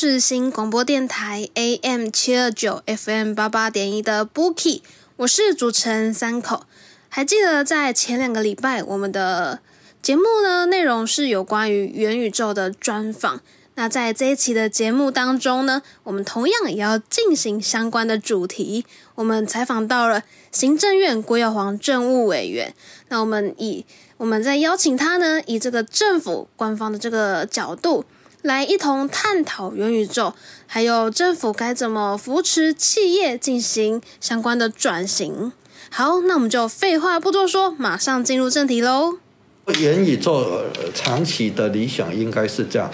[0.00, 4.80] 世新广播电台 AM 七二九 FM 八八点一的 Bookie，
[5.16, 6.66] 我是主持人三口。
[7.08, 9.58] 还记得在前两个礼拜，我们的
[10.00, 13.40] 节目呢内容是有关于元宇宙的专访。
[13.74, 18.86] 那在这一期的节目当中呢，我们同样也要进行相关的主题。
[19.16, 20.22] 我们采访到了
[20.52, 22.72] 行政院郭耀煌政务委员。
[23.08, 23.84] 那我们以
[24.18, 28.04] 我们在邀请他呢，以这个政府官方的这个角度。
[28.42, 30.32] 来一同探讨元宇宙，
[30.66, 35.52] 还有政府该怎么扶持企业进行相关的转型。
[35.90, 39.18] 好，那我们就废话不多说，马上进入正题喽。
[39.80, 42.90] 元宇宙呃长期的理想应该是这样，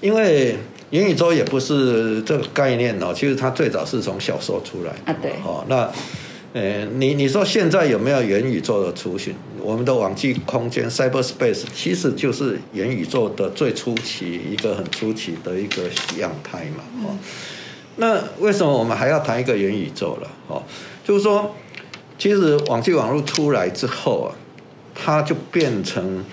[0.00, 0.56] 因为
[0.90, 5.90] 元宇宙也不是这个概念哦，其实它最早是从小说出来的啊对哦，那
[6.54, 9.34] 呃，你你说现在有没有元宇宙的雏形？
[9.60, 15.82] 我们的网际空间 （cyberspace） 其实就是元宇宙的最初期一个很初期的一个
[16.16, 17.18] 样态嘛，哦。
[17.96, 20.30] 那为什么我们还要谈一个元宇宙了？
[20.46, 20.62] 哦，
[21.02, 21.52] 就是说，
[22.16, 24.30] 其实网际网络出来之后啊，
[24.94, 26.24] 它就变成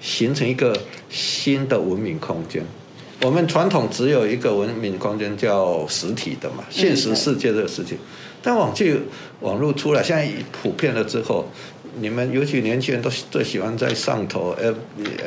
[0.00, 0.76] 形成一个
[1.08, 2.64] 新的文明空间。
[3.22, 7.96] 我们传统只有一个文明空间叫实体的嘛，现实世界这个实体。
[8.42, 8.98] 但网际
[9.40, 11.48] 网络出来，现在普遍了之后，
[12.00, 14.76] 你们尤其年轻人都最喜欢在上头 F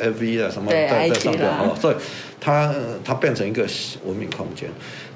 [0.00, 1.96] F V 啊什么在在上面啦哦，所以
[2.40, 3.66] 它呃它变成一个
[4.04, 4.68] 文明空间。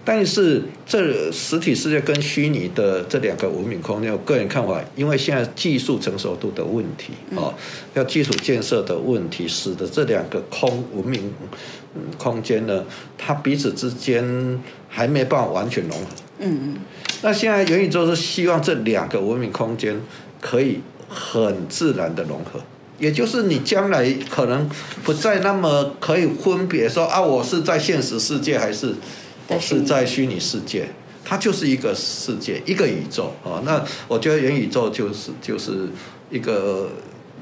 [0.04, 7.52] 但是这实体世界跟虚拟的这两个文明空间，我个人看法，因为现在技术成熟度的问题哦，
[7.94, 11.32] 要基础建设的问题，使得这两个空文明
[11.96, 12.84] 嗯空间呢，
[13.18, 16.06] 它彼此之间还没办法完全融合。
[16.38, 16.76] 嗯嗯，
[17.22, 20.00] 那现在元宇宙是希望这两个文明空间
[20.40, 22.60] 可以很自然的融合，
[22.98, 24.68] 也就是你将来可能
[25.02, 28.94] 不再那么可以分别说啊，我是在现实世界还是
[29.48, 30.88] 我是在虚拟世界，
[31.24, 33.62] 它就是一个世界，一个宇宙啊。
[33.64, 35.88] 那我觉得元宇宙就是就是
[36.30, 36.90] 一个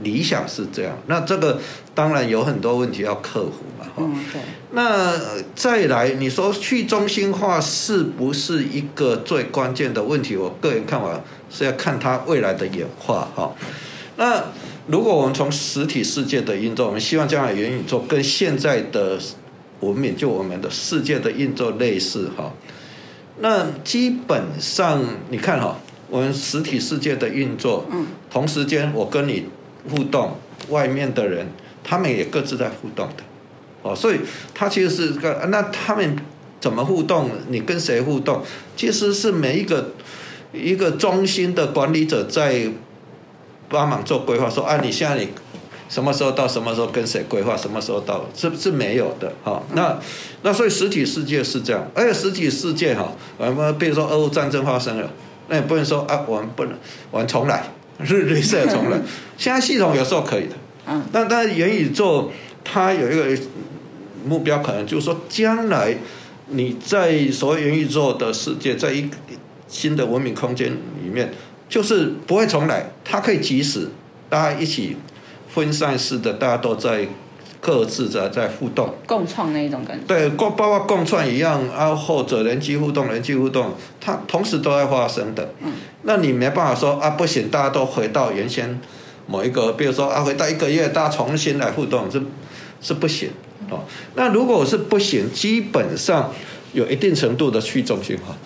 [0.05, 1.59] 理想是这样，那这个
[1.95, 10.37] 当然有很多问题要克服嘛，哈、嗯对，那呃再来，你说去中心化是不是一个最关键的问题？
[10.37, 11.21] 我个人看法
[11.51, 13.53] 是要看它未来的演化哈。
[14.17, 14.45] 那
[14.87, 19.19] 如果我们从实体世界的运作，我们希望将来元宇宙跟现在的
[19.81, 22.53] 文明，就我们的世界的运作类似哈。
[23.41, 25.79] 那基本上你看哈，
[26.09, 29.47] 我们实体世界的运作，嗯，同时间我跟你
[29.91, 30.37] 互动，
[30.69, 31.47] 外面的人
[31.83, 33.23] 他们也各自在互动的。
[33.83, 34.21] 哦，所以
[34.55, 36.17] 他其实是个，那他们
[36.61, 37.31] 怎么互动？
[37.49, 38.43] 你跟谁互动？
[38.77, 39.93] 其实是每一个
[40.53, 42.67] 一个中心的管理者在
[43.69, 45.29] 帮忙做规划，说啊，你现在你
[45.89, 49.99] 什么时候到什么时候跟谁规划，什么时候到，是是没有的哈、那
[50.43, 55.11] 那所以实体世界是这样，而且实体世界哈，我们比如说俄乌战争发生了，
[55.49, 56.75] 那也不能说啊，我们不能，
[57.11, 57.65] 我们重来，
[58.05, 58.99] 日日色重来。
[59.37, 60.55] 现在系统有时候可以的，
[60.87, 62.31] 嗯，但但是元宇宙
[62.63, 63.43] 它有一个
[64.25, 65.97] 目标，可能就是说，将来
[66.49, 69.17] 你在所谓元宇宙的世界，在一个
[69.69, 70.71] 新的文明空间
[71.03, 71.33] 里面，
[71.69, 73.89] 就是不会重来，它可以即时
[74.29, 74.97] 大家一起
[75.49, 77.07] 分散式的，大家都在
[77.61, 78.95] 各自的在互动。
[79.07, 80.05] 共创那一种感觉。
[80.07, 85.53] 对，共包括共创一样啊，或者人机互动、人机互动，它同时都在发生的。
[85.61, 85.73] 嗯，
[86.05, 88.81] 那你没办法说啊，不行，大家都回到原先
[89.27, 92.23] 某一个，比如说啊，回到一个月，大家重新来互动，是
[92.81, 93.31] 是不行
[93.71, 93.81] 哦。
[94.15, 96.33] 那如果是不行，基本上
[96.73, 98.37] 有一定程度的去中心化。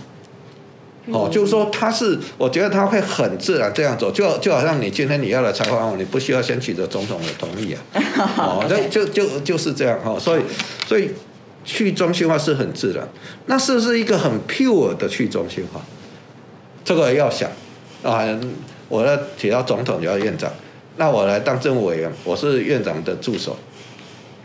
[1.10, 7.80] 哦，就是说它是，我觉得它会很自然这样走，就就好像你今天你要来采访我，你不需要先取得总统的同意啊，
[8.36, 10.42] 哦，那就就就是这样哈、哦，所以
[10.86, 11.08] 所以
[11.64, 13.08] 去中心化是很自然，
[13.46, 15.80] 那是不是一个很 pure 的去中心化？
[16.88, 17.50] 这个要想
[18.02, 18.24] 啊，
[18.88, 20.50] 我要提到总统，提到院长，
[20.96, 23.54] 那我来当政务委员，我是院长的助手。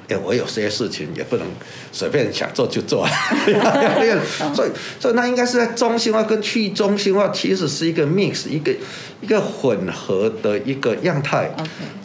[0.10, 1.48] 哎，我有些事情也不能
[1.94, 3.08] 随便想做就做，
[4.54, 4.70] 所以
[5.00, 8.76] 所以那应该是在中心化跟去中心化其实是一个 mix，一个
[9.22, 11.50] 一个混合的一个样态。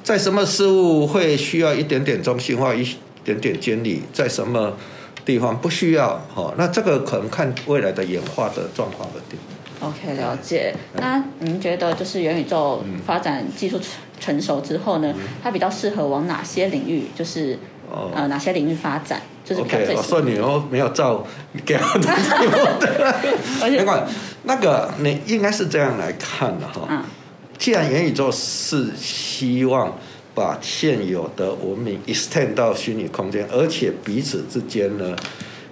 [0.05, 2.89] 在什么事物会需要一点点中心化，一
[3.25, 4.77] 点点监理，在什么
[5.25, 6.25] 地方不需要？
[6.33, 9.37] 哈，那这个可能看未来的演化的状况而定。
[9.81, 10.75] OK，了解。
[10.95, 13.81] 那您觉得就是元宇宙发展技术
[14.19, 17.05] 成熟之后呢，它比较适合往哪些领域？
[17.15, 17.59] 就是
[18.15, 19.23] 呃哪些领域发展？
[19.45, 21.25] 就是 OK，我说你哦没有照
[21.65, 22.11] 给我的，
[23.63, 23.83] 而且
[24.43, 26.87] 那个你应该是这样来看的哈。
[26.91, 27.03] 嗯。
[27.57, 29.97] 既然元宇宙是希望
[30.35, 35.17] 把现有的文明 extend 到虚拟空间，而且彼此之间呢？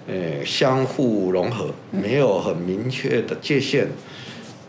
[0.07, 3.89] 呃，相互融合，没有很明确的界限。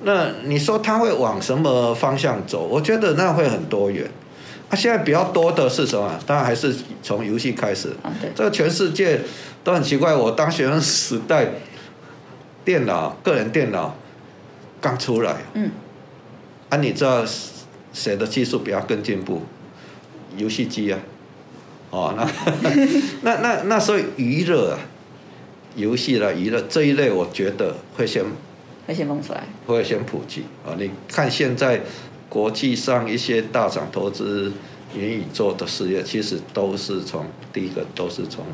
[0.02, 2.66] 那你说它会往什么方向走？
[2.66, 4.10] 我觉得那会很多元。
[4.68, 6.18] 啊，现在比较多的是什么？
[6.26, 7.90] 当然还是从游戏开始。
[8.02, 8.30] 啊，对。
[8.34, 9.20] 这个全世界
[9.62, 10.14] 都很奇怪。
[10.14, 11.46] 我当学生时代，
[12.64, 13.96] 电脑个人电脑
[14.80, 15.36] 刚出来。
[15.54, 15.70] 嗯。
[16.68, 17.24] 啊，你知道
[17.92, 19.42] 谁的技术比较更进步？
[20.36, 20.98] 游戏机啊。
[21.90, 22.26] 哦，那
[23.22, 24.78] 那那那时候娱乐啊。
[25.78, 28.24] 游戏啦、娱乐这一类，我觉得会先
[28.84, 30.74] 会先蹦出来，会先普及啊！
[30.76, 31.80] 你看现在
[32.28, 34.52] 国际上一些大厂投资
[34.92, 38.44] 元宇宙的事业，其实都是从第一个都是从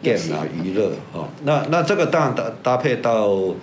[0.00, 1.28] 电脑娱乐哈。
[1.42, 3.54] 那那这个当然搭搭配到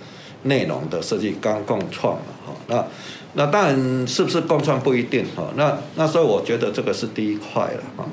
[0.44, 2.54] 内容的设计，刚共创嘛哈。
[2.68, 2.86] 那
[3.34, 5.48] 那当然是不是共创不一定哈。
[5.56, 8.06] 那那所以我觉得这个是第一块了哈。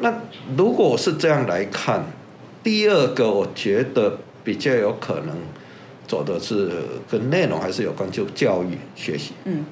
[0.00, 0.12] 那
[0.54, 2.04] 如果是这样来看。
[2.64, 5.36] 第二个，我觉得比较有可能
[6.08, 6.70] 走的是
[7.10, 9.34] 跟内容还是有关，就教育学习。
[9.44, 9.66] 嗯，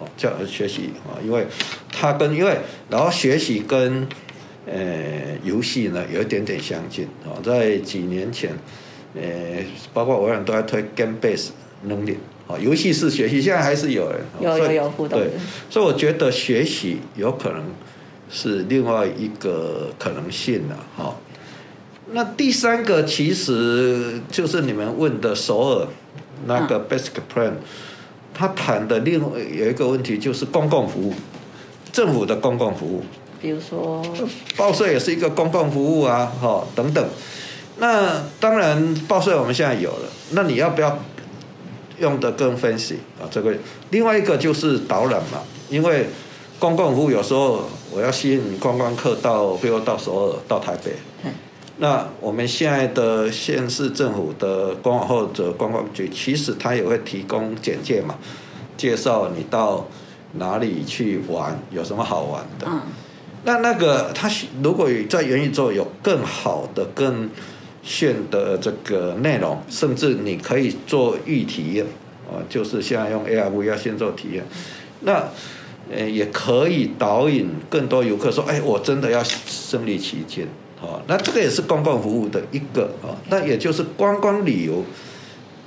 [0.00, 1.46] 好，教学习啊，因为
[1.92, 2.58] 它跟因为
[2.90, 4.08] 然后学习跟
[4.66, 4.74] 呃
[5.44, 7.06] 游戏呢有一点点相近。
[7.24, 8.50] 啊，在几年前，
[9.14, 9.22] 呃，
[9.94, 11.50] 包括微软都在推 game base
[11.84, 12.18] 能力。
[12.48, 14.20] 啊，游戏是学习，现在还是有人。
[14.40, 15.30] 有有有互动，对，
[15.70, 17.62] 所以我觉得学习有可能
[18.28, 21.14] 是另外一个可能性了，哈。
[22.12, 25.86] 那第三个其实就是你们问的首尔
[26.46, 27.52] 那个 basic plan，
[28.34, 31.14] 他谈的另外有一个问题就是公共服务，
[31.92, 33.02] 政府的公共服务，
[33.40, 34.02] 比如说
[34.56, 37.08] 报税也是一个公共服务啊，哈等等。
[37.78, 40.98] 那当然报税我们现在有了，那你要不要
[41.98, 43.24] 用的更分析啊？
[43.30, 43.54] 这个
[43.90, 46.08] 另外一个就是导览嘛，因为
[46.58, 50.92] 公共服务有时候我要吸引观光客到，比如到首尔、到台北。
[51.82, 58.14] 那我们现在的县市政府的官网或者观光局，其实它也会提供简介嘛，
[58.76, 59.88] 介绍你到
[60.34, 62.68] 哪里去玩，有什么好玩的。
[62.70, 62.82] 嗯。
[63.42, 64.30] 那那个它
[64.62, 67.28] 如果在元宇宙有更好的、更
[67.82, 71.84] 炫的这个内容，甚至你可以做预体验
[72.30, 74.44] 啊，就是现在用 AR VR 先做体验，
[75.00, 75.24] 那
[75.90, 80.46] 呃也可以导引更多游客说，哎，我真的要身临其境。
[80.82, 84.84] 哦，那这个也是公共服务的一个哦，那也就是观光旅游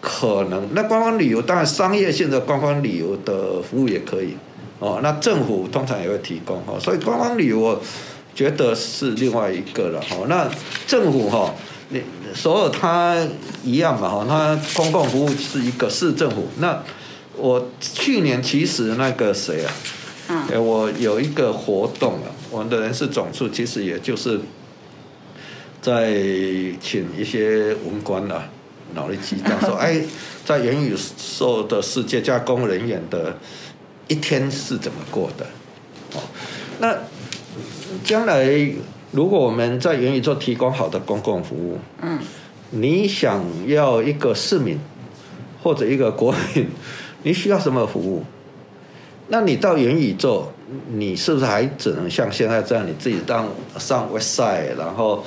[0.01, 4.35] 可能，那观光旅游当然商业性的观光旅游的服务也可以
[4.80, 7.81] 哦，那政府通常也会提供哦，所以观光旅游我
[8.35, 10.25] 觉得是另外一个了哦。
[10.28, 10.49] 那
[10.85, 11.56] 政府哈，
[11.90, 12.01] 你
[12.33, 13.18] 所有它
[13.63, 16.49] 一样嘛哈，它公共服务是一个市政府。
[16.59, 16.83] 那
[17.37, 19.73] 我去年其实那个谁啊，
[20.28, 24.42] 嗯，我有一个活动啊，我们的人事总处其实也就是。
[25.85, 26.15] 在
[26.81, 28.49] 请一些文官啊，
[28.95, 30.01] 脑力激荡说：“哎，
[30.44, 30.95] 在元宇
[31.37, 33.37] 宙的世界，加工人员的
[34.07, 35.45] 一天是怎么过的？
[36.15, 36.23] 哦，
[36.80, 36.97] 那
[38.04, 38.49] 将来
[39.11, 42.18] 如果我们在元宇宙提供好的公共服务，嗯，
[42.71, 44.80] 你想要一个市民
[45.61, 46.68] 或者一个国民，
[47.21, 48.25] 你需要什么服务？
[49.27, 50.51] 那你到元宇宙，
[50.89, 55.23] 你是不是还只能像现在这样，你自己当上 website，然后？”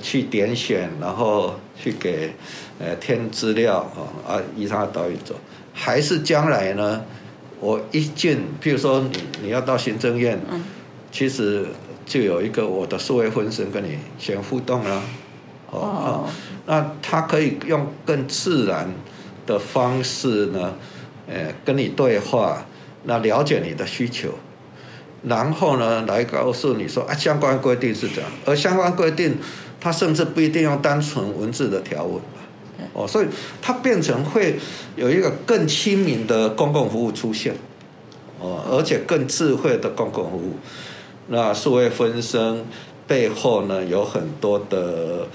[0.00, 2.32] 去点选，然后去给
[2.78, 5.34] 呃填资料啊，啊依他的导引走，
[5.74, 7.02] 还是将来呢？
[7.60, 10.40] 我一进，譬如说你你要到行政院，
[11.12, 11.66] 其实
[12.04, 15.02] 就有一个我的数位分身跟你先互动啊，
[15.70, 16.28] 哦，
[16.66, 18.88] 那他可以用更自然
[19.46, 20.74] 的方式呢，
[21.28, 22.66] 呃，跟你对话，
[23.04, 24.30] 那了解你的需求，
[25.22, 29.36] 然后呢来告诉你说啊相关规定是怎样，而相关规定。
[29.82, 32.38] 它甚至不一定用单纯文字的条文吧，
[32.92, 33.26] 哦，所以
[33.60, 34.56] 它变成会
[34.94, 37.52] 有一个更亲民的公共服务出现，
[38.38, 40.54] 哦，而且更智慧的公共服务，
[41.26, 42.64] 那数位分身
[43.08, 45.26] 背后呢有很多的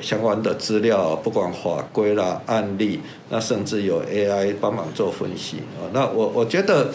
[0.00, 2.98] 相关的资料，不管法规啦、案例，
[3.30, 5.58] 那甚至有 AI 帮忙做分析。
[5.78, 6.90] 啊，那我我觉得。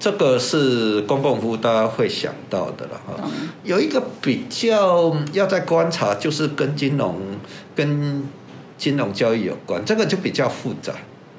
[0.00, 3.28] 这个是公共服务，大家会想到的了哈。
[3.64, 7.16] 有一个比较要在观察，就是跟金融、
[7.74, 8.22] 跟
[8.76, 10.92] 金融交易有关，这个就比较复杂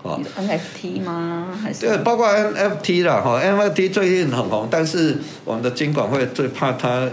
[0.03, 0.19] 啊。
[0.37, 1.57] NFT 吗？
[1.63, 1.87] 还是？
[1.87, 7.07] 对，包括 NFT 啦哈，NFT 最近很红，但是我们的金管会最怕它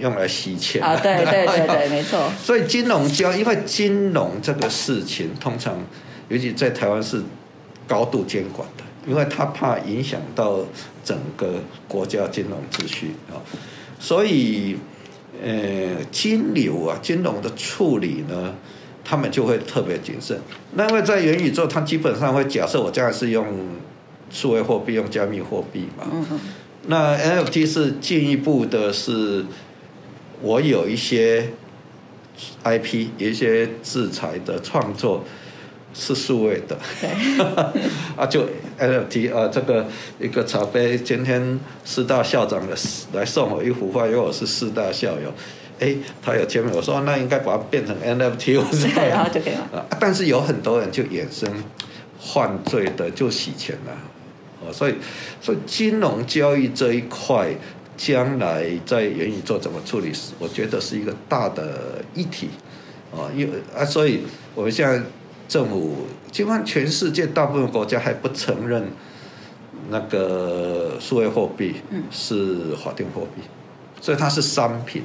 [0.00, 0.96] 用来洗钱啊。
[0.96, 2.18] 对对对对， 没错。
[2.42, 5.76] 所以金融交，因为金融这个事情，通常
[6.28, 7.22] 尤其在台湾是
[7.86, 8.84] 高度监管的。
[9.08, 10.60] 因为他怕影响到
[11.02, 11.54] 整个
[11.88, 13.40] 国家金融秩序啊，
[13.98, 14.76] 所以
[15.42, 18.54] 呃，金流啊，金融的处理呢，
[19.04, 20.38] 他们就会特别谨慎。
[20.74, 23.46] 那因为在元宇宙，它基本上会假设我将来是用
[24.30, 26.04] 数位货币，用加密货币嘛。
[26.12, 26.40] 嗯
[26.86, 29.44] 那 NFT 是进一步的，是
[30.40, 31.50] 我有一些
[32.64, 35.24] IP，有一些制裁的创作。
[35.94, 36.78] 是数位的，
[38.14, 38.46] 啊，就
[38.78, 39.86] NFT 啊，这个
[40.20, 42.76] 一个茶杯，今天四大校长的
[43.12, 45.32] 来送我一幅画，因为我是四大校友，
[45.80, 49.60] 哎，他有签名，我说那应该把它变成 NFT，我是然后就可以了。
[49.72, 51.50] 啊，但是有很多人就衍生
[52.20, 53.92] 犯罪的，就洗钱了，
[54.60, 54.94] 哦，所以
[55.40, 57.48] 所以金融交易这一块，
[57.96, 62.50] 将来在元宇宙怎么处理，我觉得是一个大的议题，
[63.10, 64.20] 啊，因为啊，所以
[64.54, 65.02] 我们现在。
[65.48, 68.84] 政府基本上全世界大部分国家还不承认
[69.90, 71.76] 那个数位货币
[72.10, 73.42] 是法定货币，
[74.00, 75.04] 所以它是商品。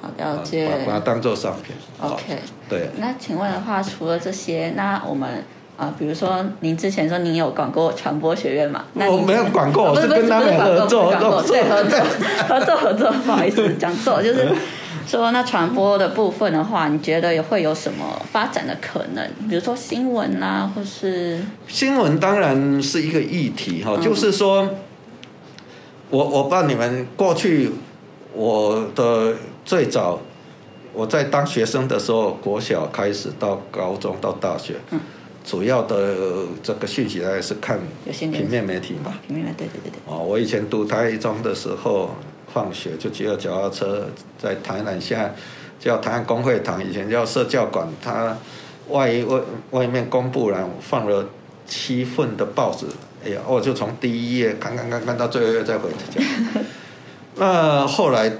[0.00, 0.68] 好了解。
[0.86, 1.76] 把它当做商品。
[2.00, 2.38] OK。
[2.68, 2.88] 对。
[2.96, 5.44] 那请问的话，除了这些，那我们
[5.76, 8.84] 啊，比如说您之前说您有管过传播学院嘛？
[8.94, 12.00] 我没有管过，我是跟他们合作合作合作
[12.48, 14.48] 合作合作，不好意思 讲错，就是。
[15.06, 19.26] 说那传播的部分的话，你觉得会有什么发展的可能？
[19.48, 23.96] 比如说新闻啊，或是新闻当然是一个议题哈。
[23.98, 24.68] 就是说，
[26.10, 27.70] 我我不知道你们过去
[28.32, 29.34] 我的
[29.64, 30.20] 最早
[30.92, 35.00] 我在当学生的时候，国小开始到高中到大学，嗯，
[35.44, 37.78] 主要的这个讯息还是看
[38.10, 39.14] 平面媒体嘛。
[39.26, 39.98] 平面媒体，对对对对。
[40.06, 42.10] 哦，我以前读台中的时候。
[42.54, 44.06] 放学就骑着脚踏车
[44.38, 45.34] 在台南，现在
[45.80, 47.88] 叫台南工会堂，以前叫社教馆。
[48.00, 48.36] 它
[48.88, 49.40] 外外
[49.72, 51.26] 外面公布栏放了
[51.66, 52.86] 七份的报纸，
[53.24, 56.22] 哎呀，我就从第一页看看看看到最后页再回家。
[57.36, 58.30] 那后来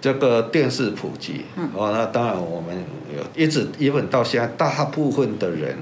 [0.00, 2.74] 这个电视普及，哦，那当然我们
[3.14, 5.76] 有一直一本到现在，大部分的人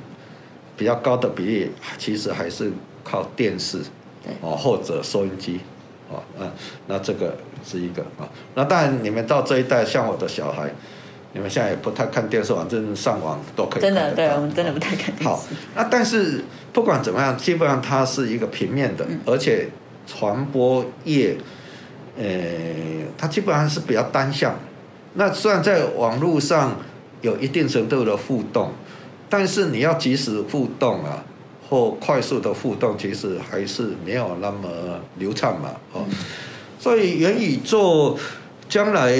[0.76, 2.72] 比较高的比例，其实还是
[3.04, 3.78] 靠电视，
[4.40, 5.60] 哦或者收音机。
[6.10, 6.50] 哦，嗯，
[6.86, 7.36] 那这个
[7.68, 10.70] 是一个啊，那当然你们到这一代，像我的小孩，
[11.34, 13.82] 你们现在也不太看电视，反正上网都可以。
[13.82, 15.24] 真的，对我们真的不太看电视。
[15.24, 15.44] 好，
[15.74, 19.68] 那但是不管怎么样，基本上它是一个平面的，而且
[20.06, 21.36] 传播业，
[22.16, 22.24] 呃，
[23.18, 24.54] 它基本上是比较单向。
[25.14, 26.76] 那虽然在网络上
[27.20, 28.72] 有一定程度的互动，
[29.28, 31.22] 但是你要及时互动啊。
[31.70, 34.66] 或快速的互动，其实还是没有那么
[35.18, 36.02] 流畅嘛，哦，
[36.78, 38.18] 所以元宇宙
[38.68, 39.18] 将来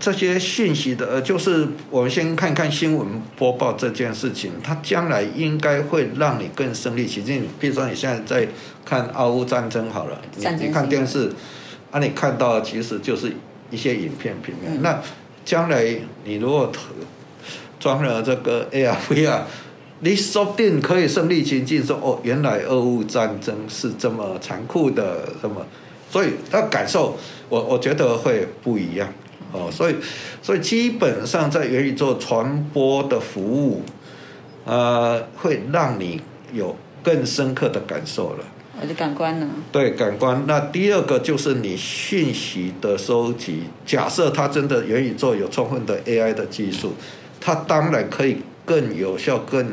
[0.00, 7.44] 这些信息的，就是我们先看看新闻播报这件事情，它将来应该会让你更身临其境。
[7.60, 8.48] 比如说你现在在
[8.84, 11.30] 看俄乌战争好了，你你看电视，
[11.90, 13.32] 啊，你看到其实就是
[13.70, 14.82] 一些影片平面。
[14.82, 15.00] 那
[15.44, 16.70] 将来你如果
[17.80, 19.40] 装了这个 AR VR。
[20.00, 25.66] 你说不定可以身临其境，说哦，原来俄乌战争是这么残酷的，什么？
[26.10, 27.16] 所以他感受，
[27.48, 29.12] 我我觉得会不一样
[29.52, 29.70] 哦。
[29.70, 29.94] 所以，
[30.42, 33.82] 所以基本上在元宇宙传播的服务，
[34.64, 36.20] 呃，会让你
[36.52, 38.44] 有更深刻的感受了。
[38.80, 39.48] 我的感官呢？
[39.72, 40.44] 对，感官。
[40.46, 43.64] 那第二个就是你讯息的收集。
[43.84, 46.94] 假设它真的元宇宙有充分的 AI 的技术，
[47.40, 48.38] 它当然可以。
[48.68, 49.66] 更有效、更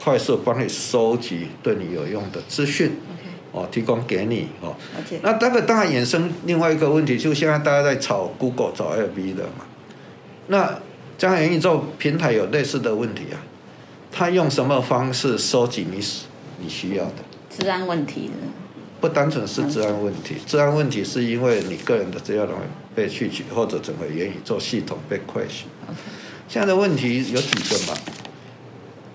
[0.00, 2.92] 快速帮你收集对你有用的资讯，
[3.52, 4.74] 哦，提供给你哦。
[5.22, 9.64] 那这个当然衍生另外一个问题，就现在大家在炒 Google、炒 L B 的嘛。
[10.48, 10.80] 那
[11.16, 13.38] 将来元宇宙平台有类似的问题啊，
[14.10, 16.02] 他用什么方式收集你
[16.58, 17.12] 你需要的？
[17.50, 18.30] 治安问题
[19.00, 22.62] 不单纯是治安问题，治安问题是因为你个人的资料容易
[22.94, 25.64] 被去取，或者整个元宇宙系统被 crash。
[26.48, 27.98] 现在的问题有几个嘛？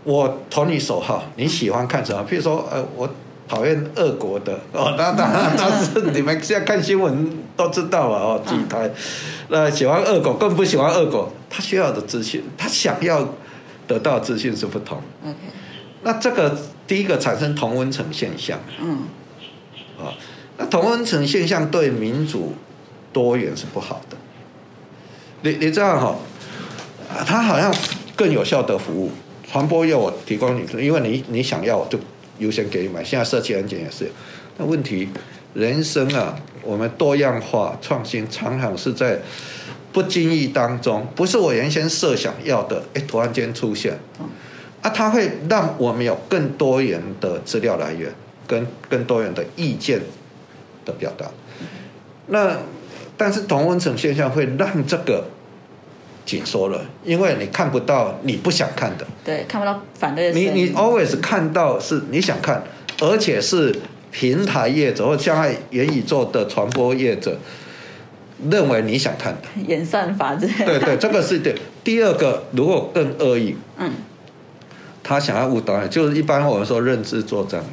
[0.04, 2.26] 我投你手号，你喜欢看什么？
[2.30, 3.10] 譬如说，呃，我
[3.48, 4.60] 讨厌俄国的。
[4.72, 8.92] 哦，那当然， 但是你们现在看新闻都知道了哦，几台，
[9.50, 13.34] 那喜欢俄国更不喜欢俄国，他需要的资讯，他想要
[13.88, 15.02] 得到资讯是不同。
[15.24, 15.36] OK，
[16.04, 18.60] 那这个第一个产生同温层现象。
[18.82, 19.04] 嗯，
[19.98, 20.14] 啊，
[20.58, 22.54] 那同温层现象对民主
[23.14, 24.18] 多元是不好的。
[25.42, 26.16] 你你这样哈、
[27.10, 27.74] 啊，它好像
[28.16, 29.12] 更有效的服务。
[29.50, 31.98] 传播业我提供你，因为你你想要我就
[32.40, 33.04] 优先给你买。
[33.04, 34.10] 现在社区安检也是，
[34.58, 35.10] 那问题
[35.54, 39.20] 人生啊，我们多样化创新常常是在
[39.92, 43.98] 不经意当中，不是我原先设想要的，哎，突然间出现。
[44.82, 48.14] 啊，它会让我们有更多元的资料来源，
[48.46, 50.00] 跟更多元的意见
[50.86, 51.26] 的表达。
[52.28, 52.58] 那
[53.18, 55.26] 但是同温层现象会让这个
[56.28, 60.50] 紧缩了，因为你看不到你不想看的，对，看不到反对的你。
[60.50, 62.62] 你 always 看到是你想看，
[63.00, 63.74] 而且是
[64.12, 67.40] 平台业者或将来元宇宙的传播业者
[68.50, 69.62] 认为你想看的。
[69.66, 70.66] 演算法之类的。
[70.66, 71.56] 对对，这个是对。
[71.82, 73.90] 第二个，如果更恶意，嗯，
[75.02, 77.70] 他想要误导你，就是一般我们说认知作战嘛。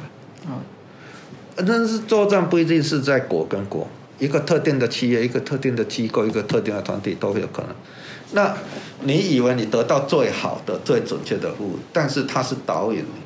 [0.47, 0.63] 哦，
[1.57, 3.85] 认知作战不一定是在国跟国，
[4.17, 7.75] 一个特定的企业、一个特定的机构、一个特定的团体都会有可能。
[8.31, 8.55] 那
[9.01, 13.21] 你以为你得到最好的、最准确的服务，但是它是导引你。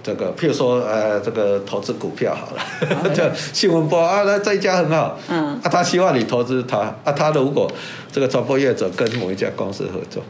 [0.00, 2.62] 这个，譬如说，呃，这个投资股票好了，
[3.12, 3.22] 就
[3.52, 7.70] 新闻播啊，那这一家很好，嗯啊，他希望你投资他，啊，他如果
[8.10, 10.22] 这个传播业者跟某一家公司合作，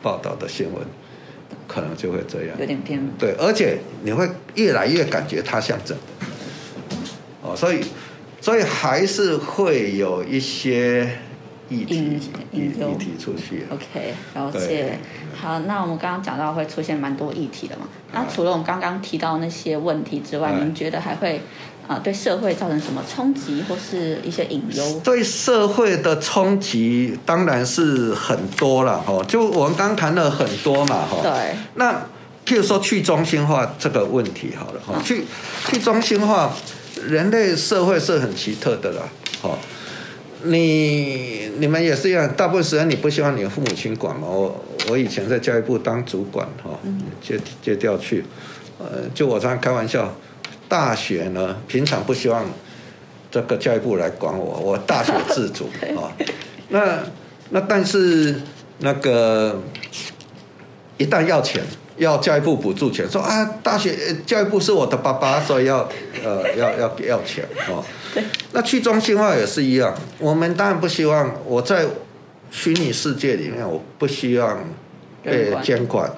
[0.00, 0.82] 报道的新闻
[1.66, 2.56] 可能就会这样。
[2.58, 3.06] 有点偏。
[3.18, 6.26] 对，而且你会越来越感觉他像真的，
[7.42, 7.84] 哦，所以
[8.40, 11.18] 所以还是会有一些
[11.70, 12.20] 议题隐议
[12.52, 13.66] 隐忧议题出去。
[13.70, 14.98] OK，了解。
[15.40, 17.88] 好，那我们刚刚讲到会出现蛮多议题的嘛。
[18.12, 21.40] 那啊除了我们刚刚提到那些问题之外，哎您觉得还会
[21.88, 25.00] 啊、对社会造成什么冲击或是一些隐忧？
[25.02, 31.18] 对社会的冲击当然是很多了哈，就我们刚谈了很多嘛哈。
[31.20, 32.06] 对，那
[32.46, 35.24] 譬如说去中心化这个问题好了哈，去
[35.66, 36.52] 去中心化，
[37.08, 39.02] 人类社会是很奇特的啦，
[39.42, 39.58] 哈。
[40.44, 44.26] 你你们也是一样，大部分时间你不希望你的父母亲管嘛。
[44.26, 46.70] 我我以前在教育部当主管哈，
[47.20, 48.24] 借借调去，
[48.78, 50.14] 呃，就我常常开玩笑，
[50.68, 52.44] 大学呢平常不希望
[53.30, 56.10] 这个教育部来管我，我大学自主 啊。
[56.70, 56.98] 那
[57.50, 58.36] 那但是
[58.78, 59.60] 那个
[60.96, 61.62] 一旦要钱，
[62.00, 65.86] 要教育部补助钱，说啊，大学呃教育部是我的爸爸，所以要
[66.24, 67.84] 呃要要要钱哦。
[68.52, 71.84] 那去中心化也是一样，我们当然不希望我在
[72.50, 74.64] 虚拟世界里面，我不希望
[75.22, 75.62] 被监管。
[75.62, 76.12] 监管，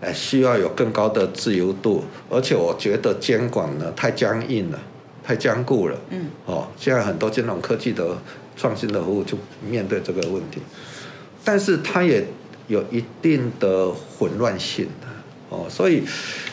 [0.00, 4.78] 哎，需要有更高的自由度，而且我觉得监管呢太僵硬了，
[5.24, 8.16] 太僵固了，嗯，哦，现在很多金融科技的
[8.56, 9.36] 创新的服务就
[9.68, 10.62] 面对这个问题，
[11.42, 12.24] 但是它也
[12.68, 15.07] 有一定的混乱性的
[15.48, 16.02] 哦，所以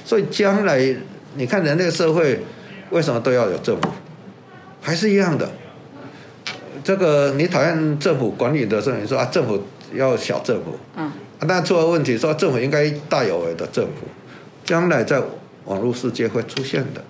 [0.04, 0.96] 所以将来
[1.36, 2.40] 你看人类社会
[2.92, 3.90] 为什么都要有政府，
[4.82, 5.50] 还是一样的。
[6.84, 9.62] 这个你讨厌政府管理的时候，你说啊，政府
[9.94, 11.06] 要小政府，嗯，
[11.40, 14.08] 啊，但出了问题说政府应该大有为的政府，
[14.64, 15.22] 将来在
[15.66, 17.04] 网络世界会出现的。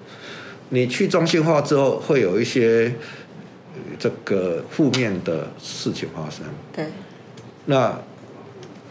[0.70, 2.92] 你去中心化之后，会有一些
[3.74, 6.46] 呃这个负面的事情发生。
[6.74, 6.86] 对，
[7.66, 8.00] 那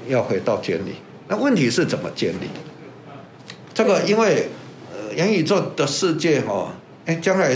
[0.06, 0.96] 要回到监理，
[1.28, 2.48] 那问题是怎么监理？
[3.74, 4.48] 这个因为
[4.92, 6.68] 呃元宇宙的世界哈、哦，
[7.04, 7.54] 哎，将来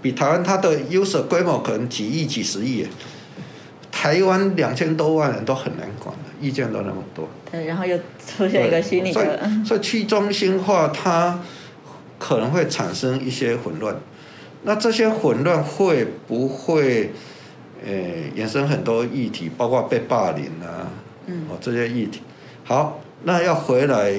[0.00, 2.86] 比台湾它的 user 规模可能几亿、几十亿耶，
[3.90, 7.28] 台湾两千多万人都很难管了，意见都那么多。
[7.50, 11.40] 对，然后又出现一个虚拟所的，以所以去中心化它
[12.18, 13.96] 可能会产生一些混乱。
[14.62, 17.12] 那这些混乱会不会
[17.84, 17.92] 呃
[18.36, 20.88] 衍生很多议题，包括被霸凌啊，
[21.26, 22.20] 嗯哦这些议题。
[22.64, 24.14] 好，那要回来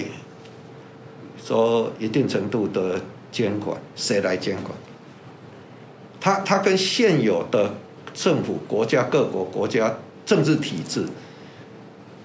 [1.45, 2.99] 说一定程度的
[3.31, 4.73] 监管，谁来监管？
[6.19, 7.75] 它它跟现有的
[8.15, 9.93] 政府、国家、各国国家
[10.25, 11.05] 政治体制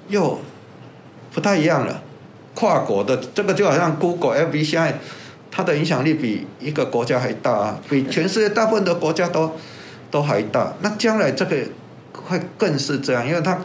[0.09, 0.39] 又
[1.35, 2.03] 不太一样了。
[2.55, 4.99] 跨国的这个就好像 Google、FB 现在
[5.51, 9.53] 它的影响力比一个国家还大啊，比全世界大部分的国家都
[10.11, 10.73] 都还大。
[10.81, 11.57] 那将来这个
[12.13, 13.59] 会更是这样，因为它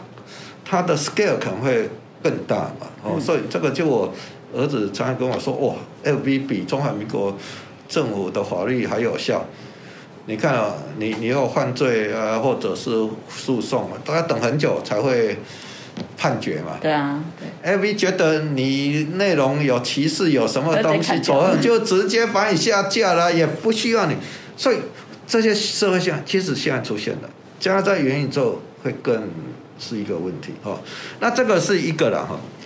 [0.64, 1.88] 它的 scale 可能会
[2.22, 2.86] 更大嘛。
[3.02, 4.12] 哦，所以这个就我
[4.56, 7.36] 儿子常常跟我说，哇，FB 比中华民国
[7.88, 9.44] 政府的法律还有效。
[10.28, 12.90] 你看啊，你你要犯罪啊，或者是
[13.28, 15.38] 诉讼，都要等很久才会
[16.16, 16.78] 判决嘛。
[16.80, 17.70] 对啊，对。
[17.70, 24.16] F B 觉得你内容有歧视，有什么东西错，就直接把你下架了，也不需要你。
[24.56, 24.78] 所以
[25.28, 29.28] 这些社会现象其实现在出现了，加在元宇宙会更
[29.78, 30.80] 是一个问题哈。
[31.20, 32.40] 那这个是一个了哈。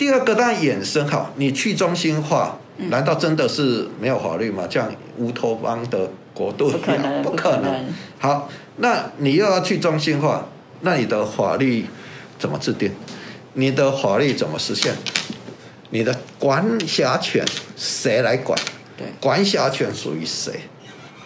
[0.00, 2.56] 第二个当然衍生哈，你去中心化。
[2.88, 4.66] 难道真的是没有法律吗？
[4.70, 7.86] 像乌托邦的国度一样，不可能。
[8.18, 10.48] 好，那你又要去中心化，
[10.80, 11.84] 那你的法律
[12.38, 12.90] 怎么制定？
[13.52, 14.94] 你的法律怎么实现？
[15.90, 17.44] 你的管辖权
[17.76, 18.58] 谁来管？
[18.96, 20.60] 对，管辖权属于谁？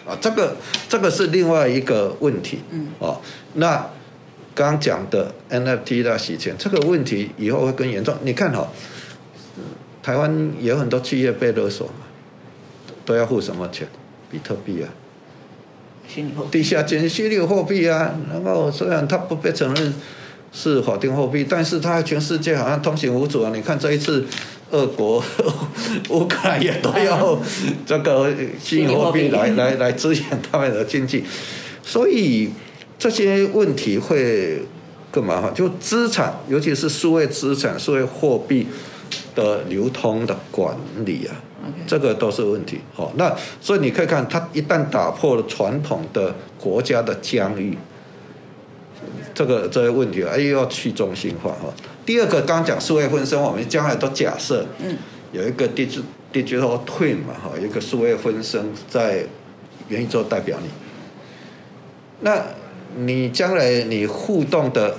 [0.05, 0.57] 啊，这个
[0.89, 2.59] 这个是另外一个问题。
[2.71, 2.89] 嗯。
[2.99, 3.21] 哦，
[3.53, 3.87] 那
[4.55, 8.15] 刚讲的 NFT 的洗钱这个问题以后会更严重。
[8.23, 8.67] 你看哈。
[10.01, 12.05] 台湾也有很多企业被勒索嘛，
[13.03, 13.87] 都要付什么钱？
[14.29, 14.85] 比特币啊，
[16.51, 18.13] 地下钱、虚拟货币啊。
[18.31, 19.91] 然后虽然它不被承认
[20.53, 23.51] 是法定货币，但是它全世界好像通行无阻啊。
[23.51, 24.23] 你看这一次，
[24.69, 25.23] 俄国、
[26.11, 27.41] 乌克兰也都要
[27.83, 31.23] 这个虚拟货币来来来支援他们的经济，
[31.83, 32.51] 所以
[32.97, 34.61] 这些问题会
[35.11, 35.53] 更麻烦。
[35.53, 38.67] 就资产，尤其是数位资产、数位货币。
[39.35, 41.35] 的流通的管理啊，
[41.85, 42.79] 这个都是问题。
[42.93, 47.77] 好，那所以你可以看，它一旦打破了传统的国家的疆域，
[49.33, 51.73] 这个这些问题啊，又要去中心化哈。
[52.05, 54.97] 第二个，刚讲数位分身，我们将来都假设，嗯，
[55.33, 59.25] 有一个 digital digital twin 嘛，哈，一个数位分身在
[59.89, 60.69] 元宇宙代表你。
[62.21, 62.41] 那
[62.97, 64.97] 你将来你互动的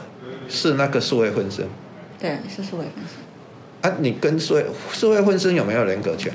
[0.48, 1.66] 是那个数位分身？
[2.18, 3.90] 对，是数位分身。
[3.90, 6.32] 啊，你跟数位数位分身有没有人格权？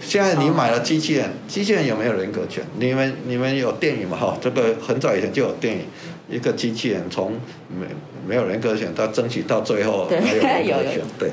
[0.00, 2.64] 现在你买了机器人，机器人有没有人格权？
[2.78, 4.16] 你们你们有电影嘛？
[4.16, 5.82] 哈，这个很早以前就有电影，
[6.28, 7.32] 一个机器人从
[7.68, 7.86] 没
[8.26, 11.00] 没有人格权到争取到最后还有人格权。
[11.18, 11.30] 对，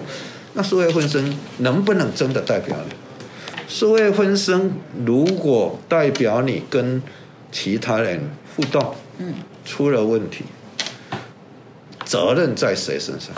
[0.54, 2.94] 那数位分身能不能真的代表你？
[3.68, 4.74] 数位分身
[5.06, 7.02] 如果代表你跟
[7.52, 8.22] 其他人
[8.56, 9.34] 互动，嗯，
[9.66, 10.46] 出了问题，
[12.06, 13.34] 责任在谁身上？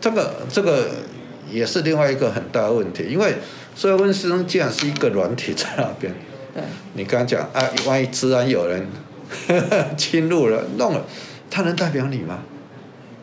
[0.00, 0.88] 这个这个
[1.50, 3.36] 也是另外一个很大的问题，因为
[3.74, 6.12] 所以温斯既然是一个软体在那边，
[6.54, 6.62] 对，
[6.94, 8.86] 你刚刚讲啊，万一自然有人
[9.96, 11.04] 侵入了弄了，
[11.50, 12.38] 他能代表你吗？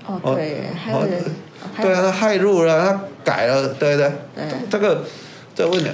[0.06, 1.24] 哦，对，还有人，
[1.82, 4.12] 对啊，他害入了，他改了，对不对？
[4.36, 5.04] 对，这个
[5.56, 5.90] 这个问题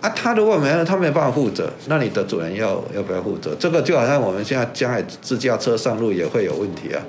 [0.00, 3.54] 啊，他如果没了，他没办法负责，那你的主人要要不要负责？
[3.58, 7.02] 这个就好像我们现在将来自驾车上路也会有问题啊，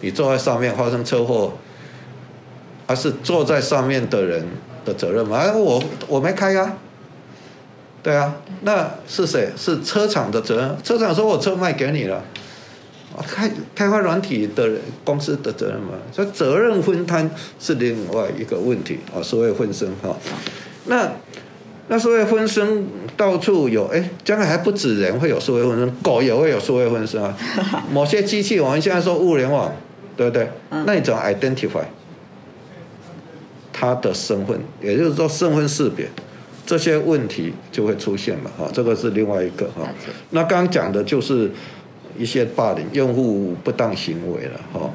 [0.00, 1.52] 你坐在上面发生车祸。
[2.90, 4.42] 而是坐在上面的人
[4.82, 5.36] 的责任吗？
[5.36, 6.74] 哎，我我没开呀，
[8.02, 9.50] 对啊，那是谁？
[9.58, 10.74] 是车厂的责任。
[10.82, 12.24] 车厂说我车卖给你了，
[13.26, 14.66] 开开发软体的
[15.04, 15.92] 公司的责任嘛？
[16.10, 20.16] 所以责任分摊是另外一个问题啊，所谓分身哈。
[20.86, 21.12] 那
[21.88, 27.36] 那所谓分身到处有，哎，将来还不止人会有社会分身，狗也会有社会分身啊。
[27.90, 29.72] 某些机器，我们现在说物联网，
[30.16, 30.48] 对不对？
[30.70, 31.84] 那你怎么 identify？
[33.72, 36.08] 他的身份，也就是说身份识别
[36.66, 39.88] 这些问题就会出现了哈，这个是另外一个哈。
[40.30, 41.48] 那刚刚讲的就是
[42.18, 44.90] 一些霸凌用户不当行为了哈。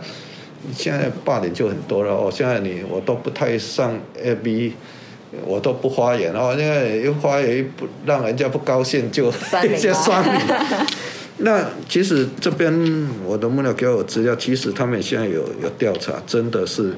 [0.74, 4.74] 现在霸凌就很多了哦，现在你我都不太上 A B，
[5.46, 9.30] 我都不发言哦，因为一发言不让人家不高兴就
[9.64, 10.40] 一些酸民。
[11.38, 12.72] 那其实这边
[13.26, 16.94] 我的幕僚给我资料，其实他们现在有有调查，真的是。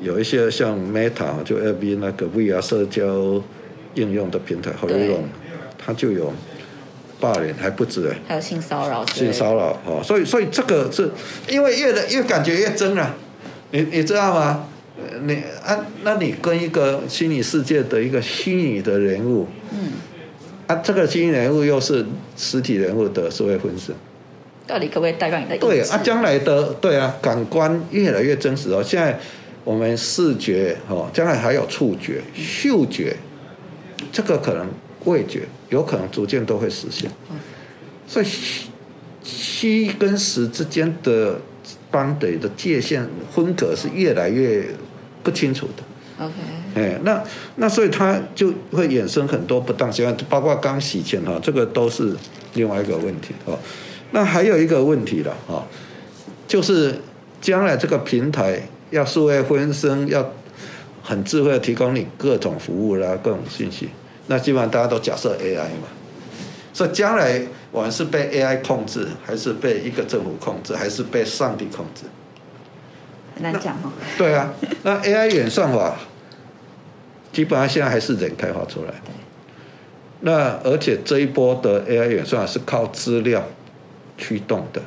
[0.00, 3.42] 有一些像 Meta 就 A B 那个 VR 社交
[3.94, 5.24] 应用的平台 r z o n
[5.76, 6.32] 它就有
[7.18, 11.10] 霸凌还不止哎，还有性骚扰，性骚扰哦，所以所以这个是
[11.48, 13.12] 因为越来越感觉越真了，
[13.72, 14.68] 你你知道吗？
[15.22, 15.34] 你
[15.64, 19.92] 啊，那你跟一个虚拟世界的一个虚拟的人物，嗯，
[20.66, 22.04] 啊，这个虚拟人物又是
[22.36, 23.94] 实体人物的社会分身，
[24.66, 25.58] 到底可不可以代表你的？
[25.58, 29.18] 对啊，将来的对啊，感官越来越真实哦，现在。
[29.64, 33.14] 我们视觉哦，将来还有触觉、嗅觉，
[34.10, 34.66] 这个可能
[35.04, 37.10] 味觉有可能逐渐都会实现。
[38.06, 38.26] 所以
[39.22, 41.38] 虚跟实之间的
[41.90, 44.64] 邦德的界限分隔是越来越
[45.28, 46.24] 不清楚的。
[46.24, 46.34] OK，
[46.74, 47.22] 哎，那
[47.56, 52.16] 那所以它就会衍生很多不当行为，包括刚洗钱哈，这个都是
[52.54, 53.58] 另外一个问题哦。
[54.12, 55.66] 那还有一个问题了哈，
[56.46, 56.94] 就是
[57.40, 58.62] 将来这个平台。
[58.90, 60.32] 要数位分身，要
[61.02, 63.90] 很智慧的提供你各种服务啦，各种信息。
[64.28, 65.88] 那基本上大家都假设 AI 嘛。
[66.72, 67.38] 所以将来
[67.70, 72.04] 我们是被 AI 控制，还是被一个政府控制，还是被上帝控制？
[73.40, 73.92] 难讲哦。
[74.16, 75.96] 对啊，那 AI 演算法
[77.32, 79.10] 基本上现在还是人开发出来的。
[80.20, 83.44] 那而且这一波的 AI 演算法是靠资料
[84.16, 84.82] 驱动的。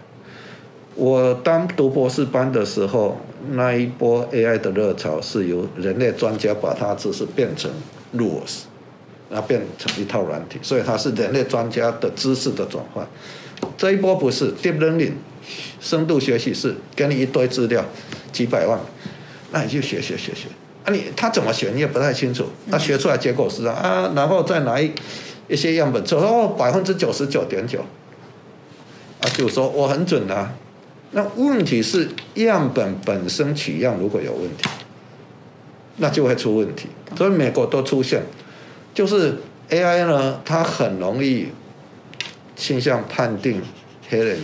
[0.96, 3.18] 我当读博士班的时候，
[3.52, 7.72] 那一波 AI 的热潮是由人类专家把它知识变成
[8.14, 8.64] rules，
[9.30, 13.08] 然后变成一套软体，所以它是人类专家的知识的转换。
[13.78, 15.14] 这一波不是 deep learning，
[15.80, 17.86] 深度学习是给你一堆资料，
[18.32, 18.80] 几百万，
[19.52, 20.48] 那你就学学学学。
[20.84, 24.92] 啊，你他怎么学你也不太清楚，他学出来结果是啊，然后再拿一
[25.48, 27.82] 一些样本，之后哦百分之九十九点九，
[29.22, 30.54] 啊就说我很准啊。
[31.12, 34.70] 那问题是样本本身取样如果有问题，
[35.98, 36.88] 那就会出问题。
[37.18, 38.24] 所以美国都出现，
[38.94, 39.38] 就是
[39.70, 41.50] AI 呢，它很容易
[42.56, 43.62] 倾向判定
[44.10, 44.40] 黑人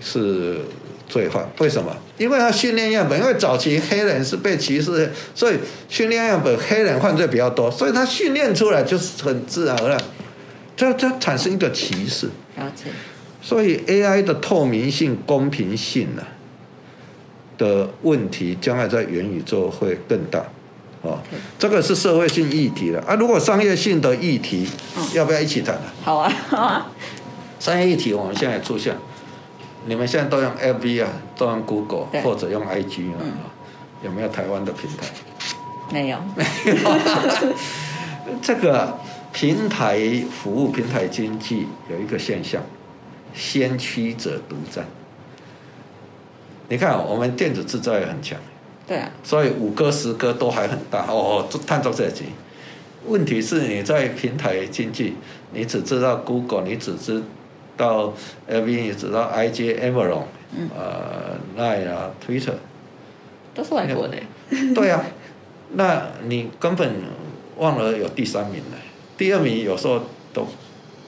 [0.00, 0.62] 是
[1.10, 1.46] 罪犯。
[1.58, 1.94] 为什么？
[2.16, 10.00] 因为他训练样本，因为早期黑人是被歧视，所以训练样本黑人犯罪比较多，所以他训练出来就是很自然而然，
[10.76, 12.28] 这这产生一个歧视。
[12.56, 12.90] 了解。
[13.42, 16.22] 所以 AI 的透明性、公平性呢
[17.56, 20.44] 的问题，将来在元宇宙会更大，
[21.00, 21.18] 哦，
[21.58, 23.14] 这个是社会性议题了啊。
[23.14, 24.68] 如果商业性的议题，
[25.14, 25.82] 要不要一起谈啊？
[26.04, 26.90] 好啊，好啊。
[27.58, 28.94] 商业议题我们现在出现，
[29.86, 33.18] 你们现在都用 L B 啊，都用 Google 或者用 IG 啊，
[34.02, 35.06] 有没有台湾的平台？
[35.92, 37.54] 没有，没有。
[38.42, 38.98] 这个
[39.32, 39.98] 平台
[40.30, 42.62] 服务、平台经济有一个现象。
[43.32, 44.84] 先驱者独占。
[46.68, 48.36] 你看，我们电子制造也很强，
[48.88, 52.24] 对啊，所以五哥十哥都还很大哦，探照这级。
[53.06, 55.14] 问题是你在平台经济，
[55.52, 57.22] 你只知道 Google，你只知
[57.80, 58.12] 道
[58.46, 62.54] L V，你只知道 I J a m a r o n 呃，Line 啊，Twitter，
[63.54, 64.16] 都是外国的。
[64.74, 65.04] 对啊，
[65.72, 66.94] 那你根本
[67.56, 68.76] 忘了有第三名了，
[69.16, 70.46] 第二名有时候都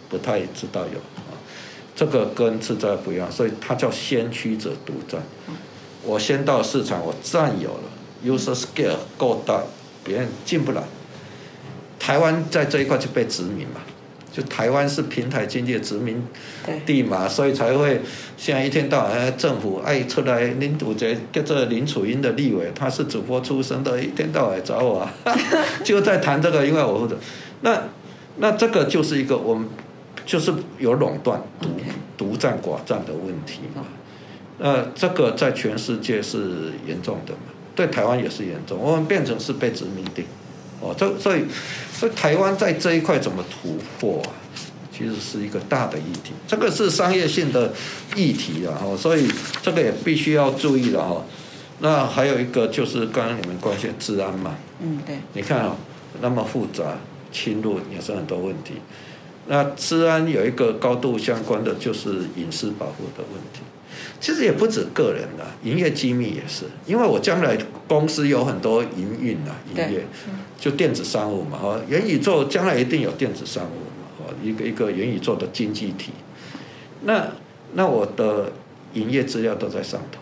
[0.08, 1.00] 不太知道有。
[1.94, 5.20] 这个跟制造不一样，所以它叫先驱者独占。
[6.02, 7.82] 我先到市场，我占有了
[8.24, 9.62] ，user scale 够大，
[10.02, 10.82] 别人进不来。
[12.00, 13.80] 台湾在这一块就被殖民嘛，
[14.32, 16.20] 就台湾是平台经济的殖民
[16.86, 18.00] 地嘛，所以才会
[18.36, 25.08] 现在一天到晚政府爱出来林主杰叫做林楚英的立委，他是主播出身的，一天到晚找我，
[25.84, 27.16] 就在谈这个，因为我者
[27.60, 27.82] 那
[28.38, 29.68] 那这个就是一个我们。
[30.24, 31.68] 就是有垄断、独
[32.16, 33.84] 独占、寡占的问题嘛？
[34.58, 37.40] 那这个在全世界是严重的嘛？
[37.74, 40.24] 对台湾也是严重，我们变成是被殖民地。
[40.80, 41.42] 哦，这所以，
[42.02, 44.34] 所以台湾在这一块怎么突破啊？
[44.90, 47.72] 其实是一个大的议题，这个是商业性的
[48.16, 48.74] 议题啊！
[48.82, 49.30] 哦，所以
[49.62, 51.24] 这个也必须要注意了哈。
[51.78, 54.56] 那还有一个就是刚刚你们关心治安嘛？
[54.80, 55.18] 嗯，对。
[55.34, 55.76] 你看啊，
[56.20, 56.98] 那么复杂，
[57.30, 58.74] 侵入也是很多问题。
[59.46, 63.60] 那治安有一个高度相关的，就是隐私保护的问题。
[64.18, 66.64] 其实也不止个人的，营业机密也是。
[66.84, 70.04] 因为我将来公司有很多营运啊，营业
[70.62, 76.12] 就电子商务嘛，哈，元宇宙将来一定有电子商务嘛，哈，一个一个元宇宙的经济体。
[77.00, 77.26] 那
[77.72, 78.52] 那我的
[78.94, 80.20] 营业资料都在上头，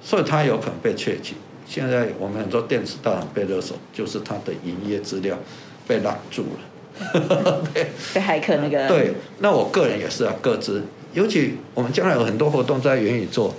[0.00, 1.34] 所以它有可能被窃取。
[1.66, 5.38] 现在我们很多电子大厂被勒索，就是它的营业资料
[5.86, 7.60] 被拦住了。
[7.74, 10.82] 被被骇客那个对，那我个人也是啊，各自。
[11.12, 13.54] 尤其我们将来有很多活动在元宇宙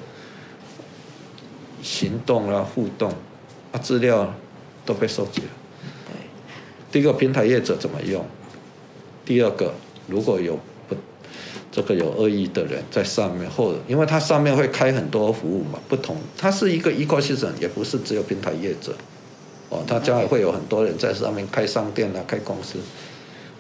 [1.83, 3.11] 行动啦、互动
[3.71, 4.33] 啊，资料
[4.83, 5.47] 都被收集了。
[6.91, 8.25] 第一个平台业者怎么用？
[9.25, 9.73] 第二个，
[10.07, 10.95] 如果有不
[11.71, 18.95] 这个有恶意的人在上面，或者因为它上面会开很多服务嘛，不同，它是一个 ecosystem，也不是只有平台业者
[19.69, 22.79] 哦，它将来会有很多人在上面开商店啊，开公司。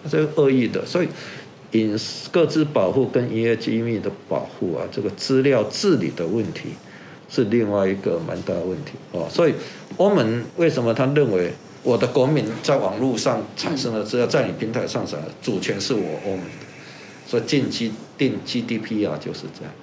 [0.09, 1.09] 这个恶意的，所以
[1.71, 6.69] 隐私、各自保护跟营业机密的保护啊，这个资料治理的问题
[7.27, 9.27] 是另外一个蛮大的问题哦。
[9.29, 9.53] 所以
[9.97, 11.51] 欧盟为什么他认为
[11.87, 16.65] 我的国民在网络上产生的资料在你平台上产生，主权是我欧盟的，
[17.25, 19.73] 所以近期定 GDP 啊就是这样。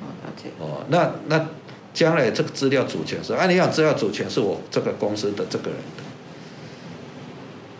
[0.00, 0.48] 哦，了解。
[0.60, 1.48] 哦，那那
[1.92, 6.04] 将来这个资料主权是，按理讲资料主权是我这个公司的这个人的。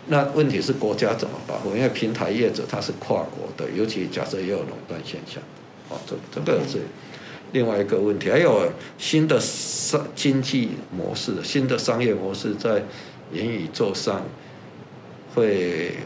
[0.07, 1.73] 那问题是国家怎么保护？
[1.77, 5.41] 因为平台业者他是跨国的，尤其假设也有垄断现象，
[5.87, 6.79] 哦，这这个是
[7.53, 8.29] 另外一个问题。
[8.29, 12.83] 还有新的商经济模式、新的商业模式在
[13.35, 14.23] 元宇宙上
[15.33, 15.97] 会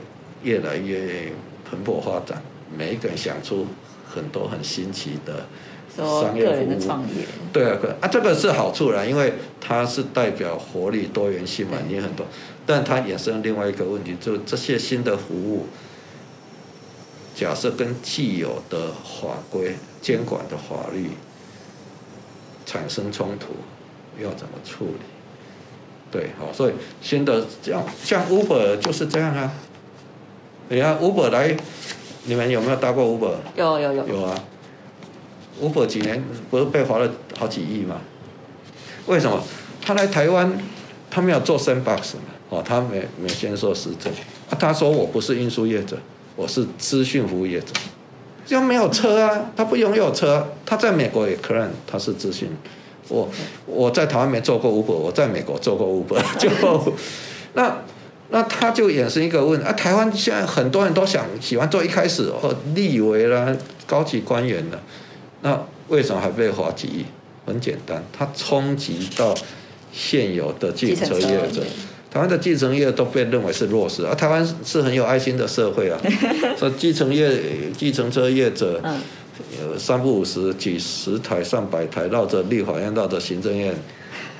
[0.41, 1.31] 越来越
[1.69, 2.41] 蓬勃发展，
[2.75, 3.67] 每一个人想出
[4.11, 5.45] 很多很新奇的
[5.95, 7.07] 商业服务。
[7.53, 12.25] 对啊，啊，这个是好处啦，因为它是代表活力、多元性嘛，你很多，
[12.65, 15.67] 但它衍生另外一个问题，就这些新的服务，
[17.35, 21.11] 假设跟既有的法规监管的法律
[22.65, 23.53] 产生冲突，
[24.23, 25.18] 要怎么处理？
[26.11, 29.51] 对，好，所以新的像像 Uber 就是这样啊。
[30.69, 31.55] 你看 Uber 来，
[32.25, 33.33] 你们有没有搭过 Uber？
[33.55, 34.07] 有有有。
[34.07, 34.35] 有啊。
[35.61, 38.01] Uber 几年不是被罚了好几亿吗？
[39.07, 39.41] 为什么？
[39.81, 40.57] 他来台湾，
[41.09, 42.21] 他没有做 Sandbox 嘛？
[42.49, 44.11] 哦，他没没先说实证。
[44.49, 45.97] 啊，他说我不是运输业者，
[46.35, 47.67] 我是资讯服务业者。
[48.45, 52.49] 就没有车啊，他不拥有车，他在美国也 claim 他是资讯。
[53.09, 53.29] 我
[53.65, 56.49] 我在台湾没做过 Uber，我在美国做过 Uber， 就
[57.53, 57.77] 那
[58.29, 63.55] 那他就衍生一个问啊，台湾现在很多人都想喜欢做一开始哦，立委啦、
[63.87, 64.79] 高级官员的，
[65.41, 67.05] 那为什么还被罚几亿？
[67.45, 69.33] 很简单，它冲击到
[69.91, 71.63] 现有的计程车业者，
[72.11, 75.99] 台湾的计程业都被认为是弱势，而台湾是很有爱心的社会啊，
[76.59, 77.39] 说计程业、
[77.75, 78.79] 计程车业者。
[79.61, 83.75] 有三不五十几十台上百台绕着立法院绕着行政院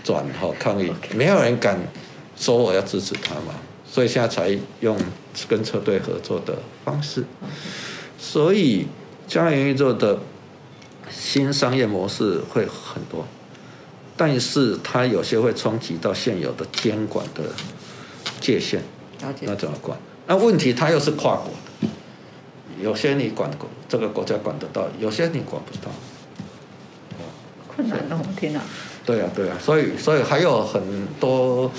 [0.04, 1.80] 转哈抗议，没有人敢
[2.36, 3.56] 说我要支持他嘛，
[3.86, 4.98] 所以现在才用
[5.48, 7.24] 跟车队合作的方式。
[8.18, 8.88] 所以
[9.28, 10.20] 江元宇宙的
[11.10, 13.26] 新商业模式会很多，
[14.16, 17.44] 但是它有些会冲击到现有的监管的
[18.40, 18.82] 界限，
[19.22, 19.98] 那怎么管？
[20.28, 21.69] 那问题它又是跨国的。
[22.82, 25.92] 有些你管过，这个国家管得到，有些你管不到。
[27.68, 28.00] 困难
[28.36, 28.62] 天哪！
[29.06, 30.82] 对啊，对啊，所以，所以还有很
[31.20, 31.72] 多。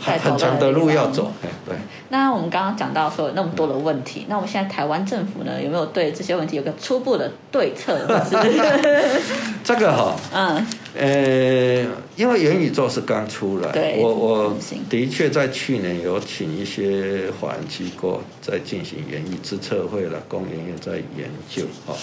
[0.00, 1.30] 很长的路要走，
[1.66, 1.76] 对。
[2.08, 7.98] 那我们刚刚讲到说那么多的问题，那我们现在台湾政府呢有没有对这些问题有个初步的对策？
[9.62, 11.86] 这个哈，嗯，呃，
[12.16, 14.56] 因为元宇宙是刚出来，我我
[14.88, 21.94] 的确在去年有请一些法人机构在进行元宇智测会了，公园也在研究哈。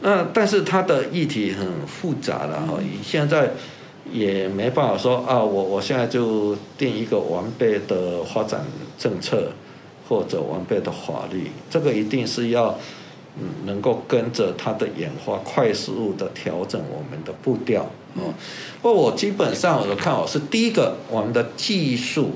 [0.00, 3.50] 那但是它的议题很复杂了哈，现在。
[4.12, 8.64] 也没办法说啊，我我现在就定一个完备的发展
[8.98, 9.52] 政策，
[10.08, 12.78] 或者完备的法律，这个一定是要
[13.38, 17.82] 嗯能够跟着它的演化，快速的调整我们的步调
[18.14, 18.34] 哦。
[18.82, 22.32] 不过我基本上我的看法是，第一个，我们的技术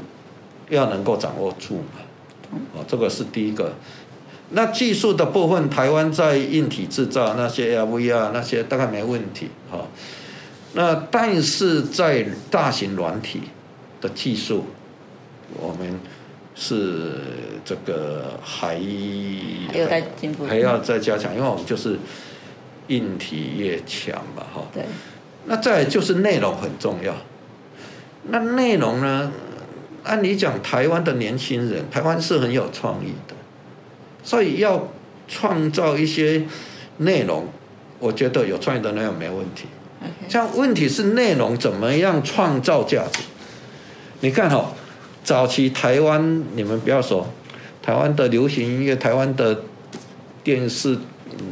[0.71, 3.73] 要能够掌握住嘛，哦，这个是第一个。
[4.51, 9.79] 那技术的部分，台湾在硬体制造那些 LV 啊那些大概没问题哈。
[10.75, 13.43] 那但是在大型软体
[14.01, 14.67] 的技术，
[15.55, 15.99] 我们
[16.55, 17.15] 是
[17.65, 18.79] 这个还
[19.69, 21.99] 还要再进步，还要再加强，因为我们就是
[22.89, 24.67] 硬体越强嘛，哈。
[24.73, 24.85] 对。
[25.47, 27.15] 那再就是内容很重要。
[28.29, 29.33] 那内容呢？
[30.03, 33.35] 按理讲，台湾的年轻人，台湾是很有创意的，
[34.23, 34.89] 所以要
[35.27, 36.45] 创造一些
[36.99, 37.49] 内容，
[37.99, 39.67] 我觉得有创意的内容没问题。
[40.29, 43.21] 像问题是内容怎么样创造价值？
[44.21, 44.73] 你看哈，
[45.23, 47.29] 早期台湾你们不要说，
[47.83, 49.63] 台湾的流行音乐、台湾的
[50.43, 50.99] 电视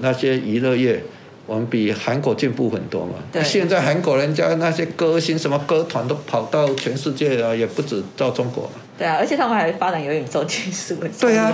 [0.00, 1.02] 那些娱乐业，
[1.46, 3.14] 我们比韩国进步很多嘛。
[3.32, 3.42] 对。
[3.42, 8.72] 现在韩国人家那些歌星、什么歌团都跑到全世界啊，也不止到中国嘛。
[8.98, 11.52] 对啊，而且他们还发展元宇宙技术，对啊，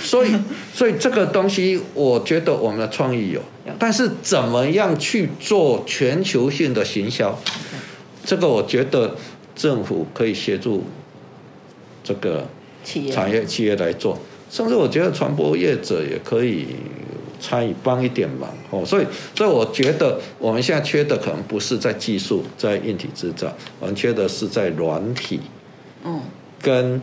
[0.00, 0.30] 所以，
[0.72, 3.40] 所以这个东西，我觉得我们的创意有，
[3.78, 7.36] 但是怎么样去做全球性的行销，
[8.24, 9.16] 这个我觉得
[9.54, 10.84] 政府可以协助
[12.04, 12.46] 这个
[13.12, 14.16] 产业企业来做，
[14.48, 16.68] 甚至我觉得传播业者也可以
[17.40, 18.86] 参与帮一点忙哦。
[18.86, 25.40] 所以，所以我觉得我们现在缺的可能不是在技术，在硬体制造，我们缺的是在软体，
[26.04, 26.20] 嗯。
[26.66, 27.00] 跟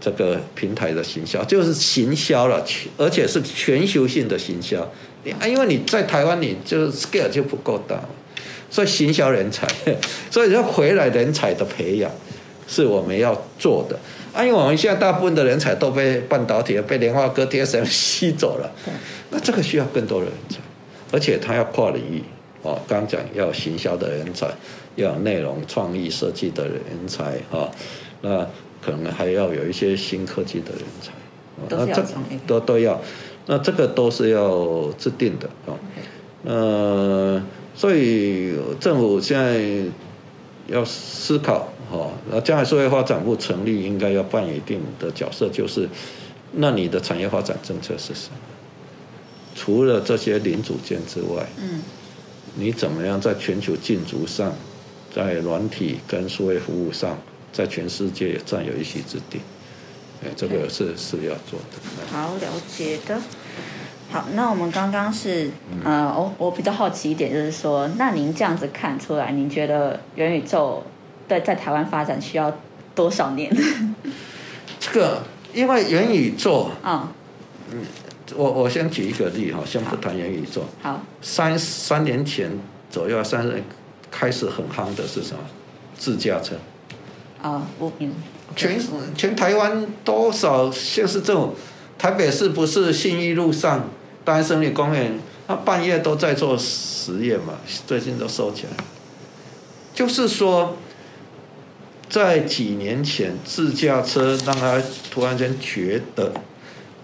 [0.00, 2.64] 这个平台的行销，就是行销了，
[2.96, 4.80] 而且是全球性的行销。
[5.40, 8.00] 啊，因为你在台湾，你就是 scale 就不够大，
[8.70, 9.66] 所以行销人才，
[10.30, 12.08] 所以要回来人才的培养
[12.68, 13.98] 是我们要做的。
[14.32, 18.72] 啊，因为我们现在大部分的人才都被半导体、被联发科、TSM 吸走了，
[19.30, 20.58] 那这个需要更多的人才，
[21.10, 22.22] 而且他要跨领域。
[22.62, 24.46] 哦，刚讲要行销的人才，
[24.94, 27.68] 要内容创意设计的人才，哈，
[28.22, 28.46] 那。
[28.80, 31.12] 可能还要有一些新科技的人才，
[31.68, 32.04] 那这
[32.46, 33.00] 都都要，
[33.46, 35.78] 那这个都是要制定的啊。
[36.44, 37.42] 呃，
[37.74, 39.62] 所以政府现在
[40.68, 45.88] 要思考哈，那将来社会发展部成立应该要扮演一定的角色，就是
[46.52, 48.36] 那你的产业发展政策是什么？
[49.54, 51.82] 除了这些零组件之外，嗯，
[52.54, 54.54] 你怎么样在全球竞逐上，
[55.14, 57.18] 在软体跟数位服务上，
[57.52, 59.40] 在全世界也占有一席之地？
[60.22, 62.06] 哎，这个是是要做的。
[62.12, 63.18] 好了解的。
[64.10, 65.50] 好，那我们刚刚是
[65.84, 70.84] 呃，我我比较好奇一点，就是说，那您这样子看出来，您觉得元宇宙
[71.28, 72.52] 在在台湾发展需要
[72.94, 73.50] 多少年？
[74.80, 75.22] 这个
[75.54, 77.12] 因为元宇宙，啊、
[78.34, 80.64] 我我先举一个例哈，先不谈元宇宙。
[80.82, 82.50] 好，三三年前
[82.90, 83.62] 左右，三年
[84.10, 85.38] 开始很夯的是什么？
[85.96, 86.56] 自驾车。
[87.42, 88.12] 啊、我嗯，
[88.54, 88.80] 全
[89.14, 91.54] 全台湾多少像是这种？
[91.98, 93.90] 台北市不是信义路上
[94.24, 97.54] 大安森林公园，他半夜都在做实验嘛，
[97.86, 98.84] 最近都收起来。
[99.92, 100.76] 就是说，
[102.08, 106.32] 在几年前，自驾车让他突然间觉得，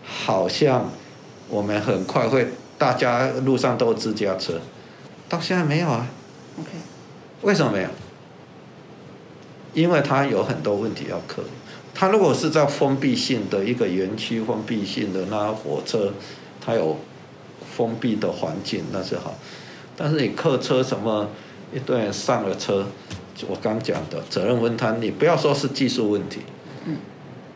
[0.03, 0.91] 好像
[1.51, 4.61] 我们很快会大家路上都有自驾车，
[5.29, 6.07] 到现在没有啊。
[6.59, 6.71] OK，
[7.43, 7.89] 为什么没有？
[9.77, 11.43] 因为它有很多问题要克。
[11.95, 16.15] 它如果是在封闭性的一个园区、封闭性的那火车，
[16.65, 16.97] 它有
[17.77, 19.35] 封闭的环境那是好。
[19.95, 21.29] 但是你客车什么
[21.75, 22.87] 一堆人上了车，
[23.47, 26.41] 我刚讲的责任分摊，你不要说是技术问题，
[26.87, 26.97] 嗯，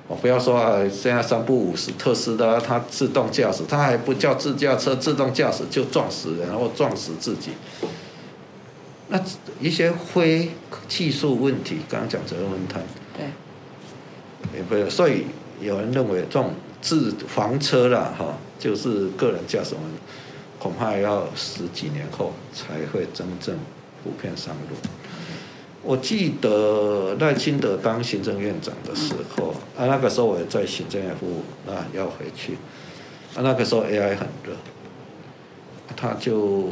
[0.06, 7.52] 我不要说啊，现在三不五时，特斯拉它自动驾驶，它还不叫自驾车，自动驾驶就撞死人，然后撞死自己。
[9.10, 9.20] 那
[9.60, 10.50] 一些非
[10.88, 12.80] 技术问题，刚刚讲责任分摊，
[13.16, 13.26] 对，
[14.56, 15.26] 也不是，所以
[15.60, 19.74] 有人认为这种自房车啦，哈，就是个人驾驶，
[20.60, 23.58] 恐怕要十几年后才会真正
[24.04, 24.76] 普遍上路。
[25.82, 32.52] 我记得赖清德当行政院长的时候，啊，那个时候我也在行政院服务，那要回去，
[33.34, 34.54] 啊，那个时候 AI 很热，
[35.96, 36.68] 他就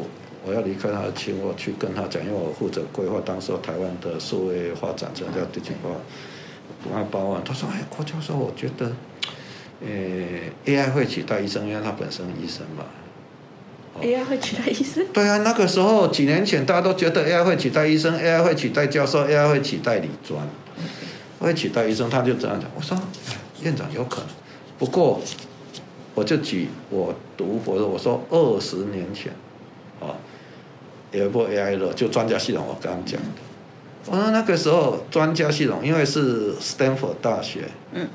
[0.47, 5.91] 我要离开他，请我去跟他讲，因为我负责规划当时候台湾的数位发展，这叫第几包，
[6.83, 7.43] 不按包啊。
[7.45, 8.93] 他说：“哎，郭教授，我觉得，
[9.81, 9.89] 呃
[10.65, 12.85] ，AI 会取代医生，因为他本身医生嘛。”
[14.01, 15.05] AI 会取代医生？
[15.13, 20.41] 对啊，那个时候几年前大家都觉得 AI 会取代医生，AI 会取代教授，AI 会取代理专，
[21.41, 22.71] 会取代医生，他就这样讲。
[22.77, 24.29] 我说，哎院长有可能，
[24.79, 25.21] 不过
[26.15, 29.33] 我就举我读博的，我说二十年前，
[30.01, 30.15] 啊，
[31.13, 33.27] 有一波 AI 了，就专家系统，我刚刚讲的。
[34.07, 38.09] 我说那个时候专家系统，因为是 Stanford 大学，嗯，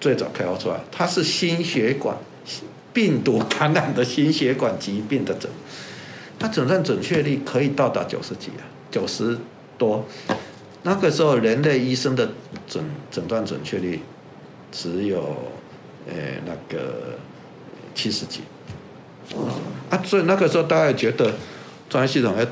[0.00, 2.16] 最早开发出来，它是心血管
[2.92, 5.50] 病毒感染的心血管疾病的诊，
[6.38, 9.38] 它诊断准确率可以到达九十几啊，九十
[9.78, 10.04] 多。
[10.82, 12.28] 那个时候人类医生的
[12.66, 14.00] 诊诊断准确率
[14.70, 15.36] 只有
[16.06, 16.14] 呃
[16.46, 17.18] 那个
[17.94, 18.40] 七十几。
[19.90, 21.32] 啊，所以那个时候大家觉得
[21.88, 22.46] 专业系统要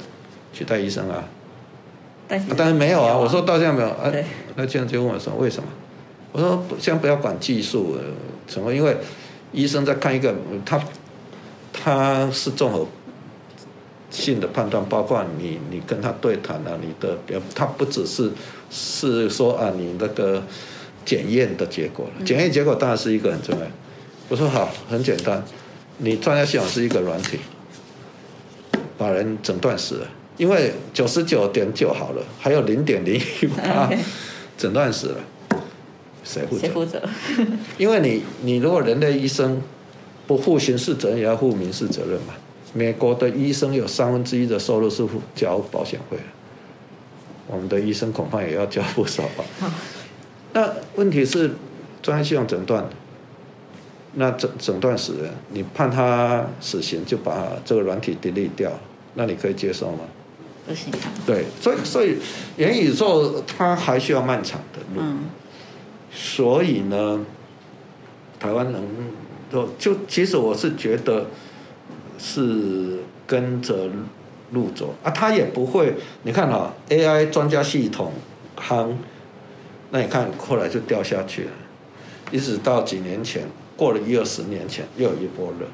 [0.53, 1.25] 取代医生啊，
[2.27, 4.13] 但是、啊但是没有啊，我说到现在没有啊，
[4.55, 5.69] 那这样就问我说为什么？
[6.33, 8.05] 我说先不要管技术，呃
[8.47, 8.97] 什么，因为
[9.53, 10.35] 医生在看一个
[10.65, 10.81] 他
[11.73, 12.87] 他是综合
[14.11, 18.31] 性的判断，包括你你跟他对谈啊，你的表他不只是
[18.71, 20.43] 是说啊你那个
[21.05, 23.67] 检验的结果了，检验结果当然是一个很重要。
[24.29, 25.43] 我说好，很简单，
[25.99, 27.39] 你专家系统是一个软体，
[28.99, 33.91] 把人诊断死了，因为九十九点九好了，还有零点零一八
[34.57, 35.19] 诊断死了，
[36.25, 36.71] 谁负责谁？
[36.71, 37.03] 负责？
[37.79, 39.61] 因为你你如果人类医生
[40.27, 42.35] 不负刑事责任，也要负民事责任嘛。
[42.73, 46.23] 美国的医生有三分之一的收入是付交保险费的，
[47.47, 49.45] 我们的医生恐怕也要交不少吧。
[50.53, 51.53] 那问题是
[52.03, 52.87] 专业系统诊断，
[54.19, 58.73] 那整整段死人，你判他死刑就把这个软体 delete 掉，
[59.15, 60.01] 那你可以接受吗？
[60.67, 60.99] 不行啊。
[61.27, 62.17] 对，所以所以
[62.57, 65.01] 元宇宙它还需要漫长的路。
[65.01, 65.25] 嗯，
[66.11, 67.25] 所以呢，
[68.41, 68.83] 台湾能
[69.53, 71.27] 就就其实我是觉得
[72.19, 73.91] 是跟着
[74.53, 75.93] 路走啊，他也不会，
[76.23, 78.13] 你看哈、AI 专家系统
[78.57, 78.93] 夯，
[79.91, 81.51] 那你看后来就掉下去了，
[82.31, 83.47] 一直到几年前，
[83.77, 85.67] 过了一二十年前又有一波热，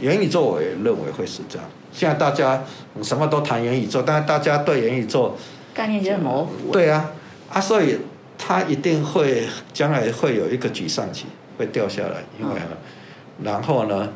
[0.00, 1.66] 元宇宙我也认为会是这样。
[1.92, 2.62] 现在大家
[2.94, 5.34] 嗯什么都谈元宇宙，但是大家对元宇宙
[5.74, 6.70] 概念有点模糊。
[6.70, 7.12] 对啊，
[7.50, 7.98] 啊，所以
[8.36, 11.24] 它一定会将来会有一个沮丧期，
[11.56, 12.60] 会掉下来，因为、
[13.42, 14.12] 然后呢，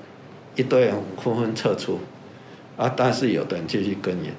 [0.56, 1.98] 一堆人纷纷撤出，
[2.76, 4.32] 啊，但是有的人继续耕耘，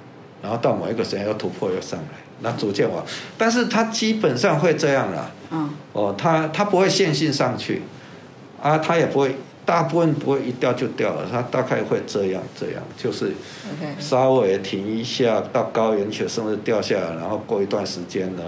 [0.44, 3.04] 然后到某一个时间又突破又上来，那逐渐往，
[3.40, 5.32] 但是它基本上会这样啦。
[5.50, 7.82] 嗯，哦，它它不会线性上去，
[8.62, 9.36] 啊，它也不会，
[9.66, 13.32] 大部分不会一掉就掉了，它大概会这样这样，就是。
[14.00, 18.44] 稍微停一下，到高原球甚至掉下来，然后过一段时间呢，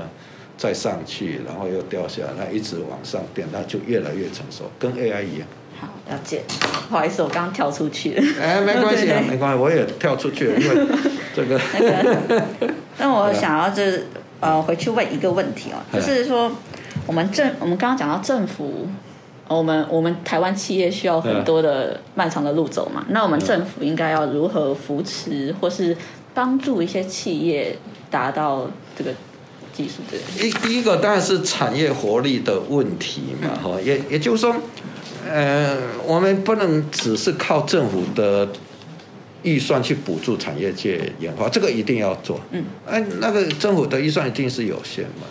[0.58, 5.48] 再上去，然后又掉下来，那一直往上变，那就越来越成熟，跟 AI 一样。
[5.80, 6.42] 好，了解。
[6.90, 8.24] 不好意思，我刚刚跳出去了。
[8.42, 10.88] 哎，没关系啊，没关系，我也跳出去了，因为
[11.34, 12.44] 这个那个，
[12.98, 14.06] 那我 想要就是
[14.40, 16.52] 呃回去问一个问题哦，嗯就是说
[17.08, 19.03] 我们政我们刚刚讲到政府，呃
[19.48, 25.96] 我们我们台湾企业需要很多的漫长的路走嘛，那我们政府应该要如何扶持或是
[26.34, 27.78] 帮助一些企业
[28.10, 29.12] 达到这个
[29.74, 29.96] 技术？
[30.10, 30.48] 这个？
[30.48, 34.56] 一第一个当然是产业活力的问题嘛，哈，也也就是说，
[35.30, 35.78] 呃，
[36.08, 38.48] 我们不能只是靠政府的
[39.44, 42.40] 预算去补助产业界研发，这个一定要做。
[42.52, 45.28] 嗯，哎，那个政府的预算一定是有限嘛，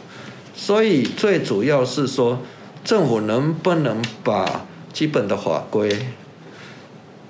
[0.54, 2.38] 所以最主要是说，
[2.84, 5.90] 政府能不能把基本的法规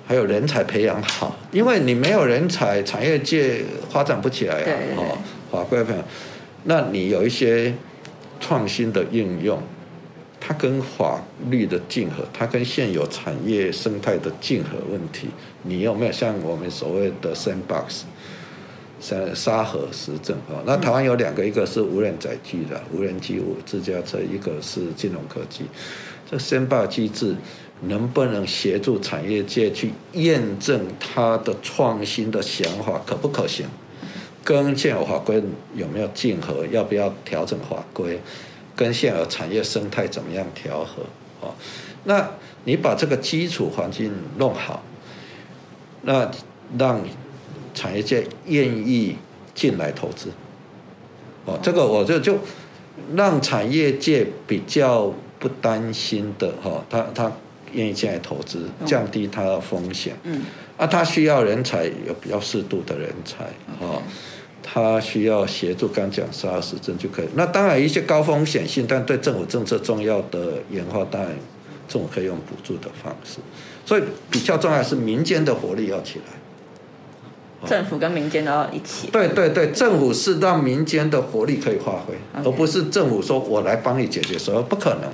[0.05, 4.65] 还有人才培养好，因为你没有人才，产业界发展不起来啊。
[4.65, 5.17] 对对对哦，
[5.51, 6.03] 法规培养，
[6.65, 7.73] 那你有一些
[8.39, 9.61] 创新的应用，
[10.41, 15.29] 它跟法律的竞合，它跟现有产业生态的竞合问题，
[15.61, 18.01] 你有没有像我们所谓的 sandbox？
[19.03, 25.65] 沙沙河实证啊，那台湾有两个，一个是无人载具的无人机务自驾车，一个是金融科技。
[26.31, 27.35] 这申报机制
[27.81, 33.65] 能不能协助产业界去验证它的创新的想法可不可行？
[34.41, 35.43] 跟现有法规
[35.75, 36.65] 有没有竞合？
[36.67, 38.21] 要不要调整法规？
[38.73, 41.03] 跟现有产业生态怎么样调和？
[41.41, 41.53] 哦，
[42.05, 42.31] 那
[42.63, 44.81] 你把这个基础环境弄好，
[46.03, 46.31] 那
[46.77, 47.01] 让
[47.73, 49.15] 产业界愿意
[49.53, 50.29] 进来投资。
[51.45, 52.37] 哦，这个我就就
[53.15, 57.31] 让产业界比较不担心的哈，他他
[57.73, 60.15] 愿意进来投资，降低他的风险。
[60.23, 60.43] 嗯，
[60.77, 63.45] 啊，他需要人才，有比较适度的人才
[63.79, 64.01] 哦。
[64.65, 67.25] 他需要协助，刚讲沙实证就可以。
[67.35, 71.31] 那当然一些高风险性，但对政府政策重要的研发，当然
[71.89, 73.39] 政府可以用补助的方式。
[73.85, 76.31] 所以比较重要的是民间的活力要起来。
[77.65, 79.07] 政府跟民间都要一起。
[79.11, 85.09] 对对对，政府是让民间的活力可以发挥而不是政府说我来帮你解决所有，不可能，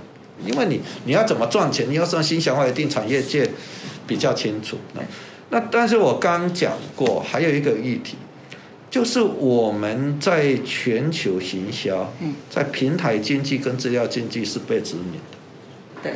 [0.46, 3.50] 因为你你要怎么赚钱，你要上新想法，一定产业界
[4.08, 4.78] 比较清楚。
[4.94, 5.02] 那
[5.52, 8.16] 那但是我刚刚讲过，还有一个议题，
[8.90, 15.38] 就是我们在全球行销，嗯在平台经济跟资料经济是被殖民的。
[16.04, 16.14] 对，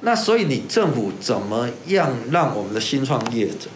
[0.00, 3.68] 那所以你政府怎么样让我们的新创业者，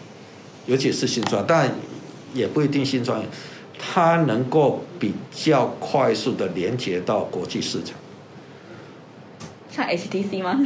[0.65, 1.69] 尤其是新创，但
[2.33, 3.23] 也不一定新创，
[3.77, 7.95] 它能够比较快速的连接到国际市场。
[9.75, 10.59] 像 HTC 吗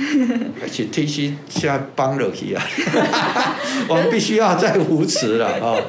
[0.65, 2.61] ？HTC 现在帮了去啊，
[3.87, 5.79] 我们必须要再扶持了啊、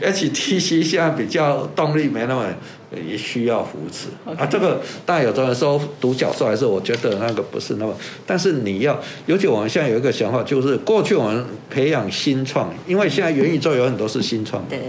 [0.00, 2.46] HTC 现在比较动力没那么，
[3.06, 4.08] 也需要扶持。
[4.34, 4.46] 啊。
[4.46, 7.94] 这个当然有的人说独角兽，还是我觉得那个不是那么，
[8.26, 14.80] 但是你要，尤其我们现在有一个想法，就是过去我们培养新创，因为现在元宇宙有很多是新创，对，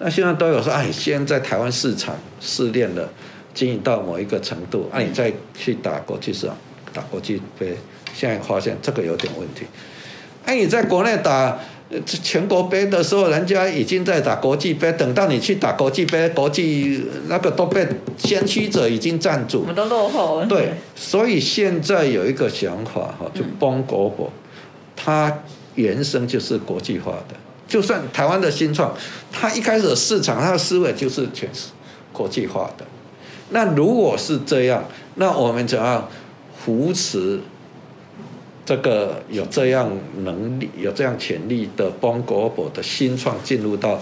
[0.00, 3.08] 那现在都有说，哎，现在台湾市场试炼了，
[3.54, 6.56] 经营到某一个程度，啊，你再去打国际市场，
[6.92, 7.76] 打国际杯，
[8.12, 9.64] 现在发现这个有点问题。
[10.44, 17.86] 哎，你在国内打呃全国杯的时候，人家已经在打国际杯，等到你去打国际杯，国际那个都被
[18.18, 19.66] 先驱者已经占住我。
[19.66, 20.46] 们都落后了。
[20.46, 24.30] 对，所以现在有一个想法哈，就帮国博，
[24.96, 25.40] 它
[25.76, 27.36] 原生就是国际化的。
[27.66, 28.94] 就算台湾的新创，
[29.32, 31.68] 它一开始的市场，它的思维就是全是
[32.12, 32.84] 国际化的。
[33.50, 34.84] 那如果是这样，
[35.16, 36.08] 那我们怎样
[36.64, 37.40] 扶持
[38.64, 39.90] 这个有这样
[40.22, 44.00] 能力、有这样潜力的帮国博的新创进入到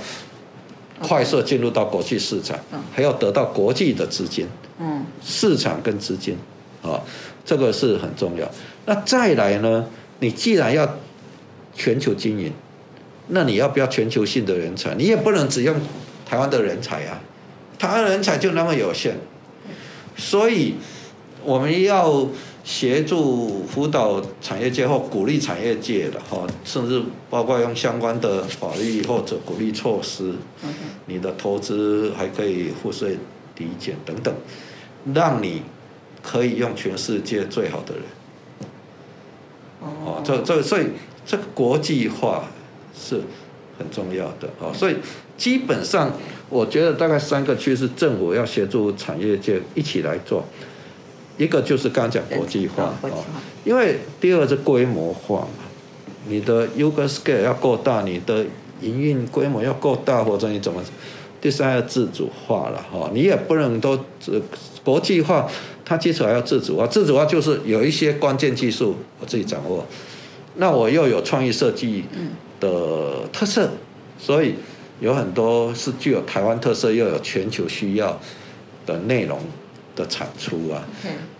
[1.01, 4.47] 快速进入到国际市场嗯，还要得到国际的资金。
[4.79, 6.37] 嗯，市场跟资金，
[6.83, 7.01] 啊，
[7.45, 8.49] 这个是很重要。
[8.87, 9.85] 那再来呢，
[10.21, 10.89] 你既然要
[11.75, 12.53] 全球经营，
[13.29, 14.95] 那你要不要全球性的人才？
[14.95, 15.77] 你也不能只用
[16.25, 17.21] 台湾的人才啊，
[17.79, 19.17] 台湾人才就那么有限，
[20.17, 20.75] 所以
[21.45, 22.27] 我们要
[22.65, 30.33] 协助辅导产业界或鼓励产业界的哈，甚至包括用相关的法律或者鼓励措施，
[31.07, 33.19] 你的投资还可以赋税
[33.55, 34.33] 抵减等等，
[35.13, 35.63] 让你
[36.23, 38.05] 可以用全世界最好的人。
[39.81, 40.87] 哦，这这所以
[41.27, 42.45] 这个国际化
[42.97, 43.21] 是
[43.77, 44.95] 很重要的哦，所以
[45.37, 46.13] 基本上
[46.53, 50.45] 我觉得大概三个趋势，政府要协助产业界一起来做。
[51.39, 55.65] 一个就是刚刚讲国际化哦，国际化哦，因为第二是规模化嘛，
[56.29, 58.45] 你的 user scale 要够大，你的
[58.83, 60.83] 营运规模要够大，或者你怎么？
[61.41, 63.99] 第三要自主化了哈，你也不能都
[64.29, 64.41] 呃
[64.85, 65.51] 国际化，
[65.85, 66.87] 它基础还要自主化。
[66.87, 69.85] 自主化就是有一些关键技术我自己掌握，
[70.57, 72.05] 那我又有创意设计
[72.61, 73.71] 的特色，
[74.19, 74.55] 所以
[75.03, 78.19] 有很多是具有台湾特色又有全球需要
[78.87, 79.41] 的内容
[79.97, 80.85] 的产出啊。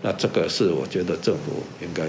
[0.01, 2.03] 那这个是我觉得政府应该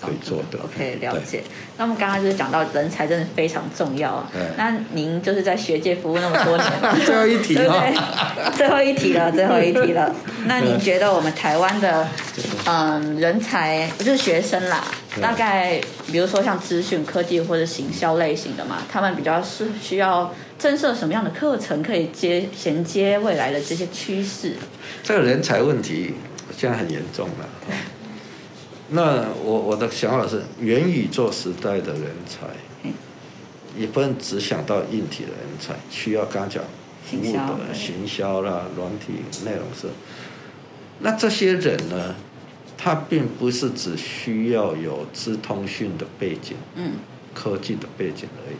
[0.00, 0.58] 可以做的。
[0.62, 1.42] OK，了解。
[1.78, 4.30] 那我们刚刚就是讲到人才真的非常重要啊。
[4.58, 6.70] 那您就是在学界服务那么多年，
[7.06, 7.86] 最后一题对不哈
[8.36, 8.56] 对？
[8.58, 10.14] 最后一题了，最后一题了。
[10.44, 12.06] 那您觉得我们台湾的
[12.66, 15.80] 嗯人才，就是学生啦，对大概
[16.12, 24.56] 比如说像资讯科技或者行销类型的嘛，他们比较是需要增设什么样的课程，可以接衔接未来的这些趋势？
[25.02, 26.14] 这个人才问题
[26.56, 27.44] 现在很严重了。
[27.68, 27.74] 哦
[28.92, 32.48] 那我我的想法是，元宇宙时代的人才
[32.82, 32.92] 嗯，
[33.78, 36.60] 也不能只想到硬体的人才，需要刚刚讲
[37.08, 39.86] 服务行销的行销啦、软体内容是。
[40.98, 42.16] 那这些人呢，
[42.82, 46.92] 他并不是只需要有资通讯的背景，嗯，
[47.34, 48.56] 科技的背景而已。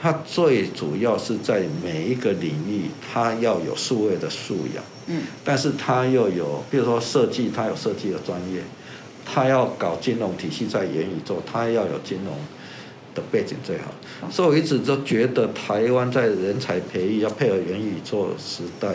[0.00, 8.60] 它最主要是在每一个领域，它要有数位的素养，嗯，但是它又有，比如说设计，它有设计的专业，
[9.24, 12.34] 它要搞金融体系在元宇宙，它要有金融
[13.14, 13.94] 的背景最好。
[14.30, 18.88] 所以我一直都觉得台湾在人才培育要配合元宇宙时代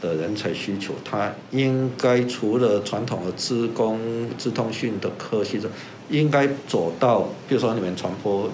[0.00, 3.98] 的人才需求，他应该除了传统的资工、
[4.36, 5.72] 资通讯的科系之外，
[6.08, 8.50] 应该走到，比如说你们传播，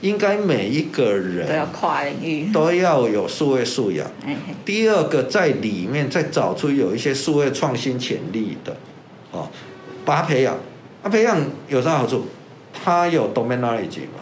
[0.00, 2.52] 应该每一个人都要跨领域。
[2.52, 4.10] 都要有数位素养。
[4.64, 8.76] 第二个，在里面再找出有一些数位创新潜力的，
[9.32, 9.48] 哦，
[10.04, 10.56] 把它培养。
[11.02, 11.38] 那、培养
[11.68, 12.26] 有啥好处？
[12.72, 14.20] 他有 domain knowledge 嘛，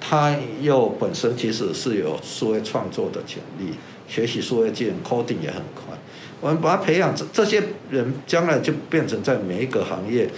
[0.00, 3.74] 他又本身其实是有数位创作的潜力，
[4.10, 5.96] 学习数位技能 coding 也很快。
[6.40, 10.28] 我们把它培养，这这些人将来就变成在每一个行业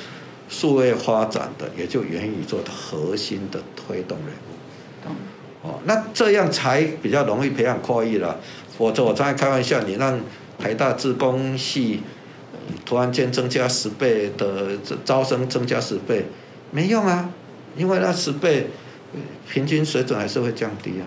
[0.49, 5.05] 数位发展的，也就元宇宙的核心的推动人物。
[5.05, 5.17] 懂
[5.63, 8.39] 哦，那这样才比较容易培养跨域了。
[8.77, 10.21] 否则我常常开玩笑，你让
[10.59, 12.01] 台大自工系
[12.53, 16.27] 呃突然间增加十倍的招生增加十倍，
[16.73, 17.31] 没用啊，
[17.77, 18.67] 因为那十倍
[19.15, 21.07] 呃平均水准还是会降低啊，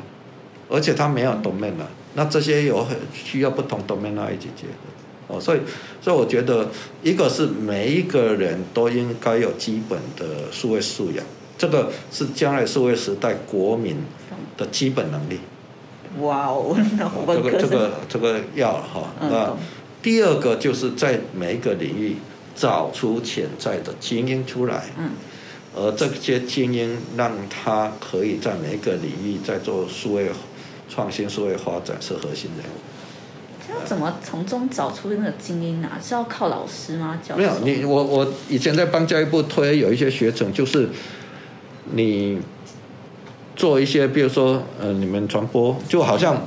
[0.70, 5.36] 而且他没有 domain 啊，那这些有很需要不同 domain 来一起结合。
[5.36, 5.60] 哦，所以，
[6.02, 6.68] 所以我觉得，
[7.02, 11.26] 一个是每一个人都应该有基本的数位素养，
[11.58, 13.98] 这个是将来数位时代国民
[14.56, 15.40] 的基本能力。
[16.22, 16.78] 哇哦，
[17.28, 19.12] 这个这个这个要哈。
[19.20, 19.52] 那
[20.04, 22.18] 第二个就是在每一个领域
[22.56, 25.10] 找出潜在的精英出来，嗯，
[25.76, 30.30] 而这些精英让他可以在每一个领域在做数位
[30.90, 33.74] 创新、社会发展是核心人物。
[33.74, 36.00] 要怎么从中找出那个精英啊？
[36.02, 37.20] 是要靠老师吗？
[37.28, 40.88] 教没有你，我我以前在帮教育部推有一些学程，就是
[41.94, 42.40] 你
[43.56, 46.40] 做一些，比如说呃，你们传播，就好像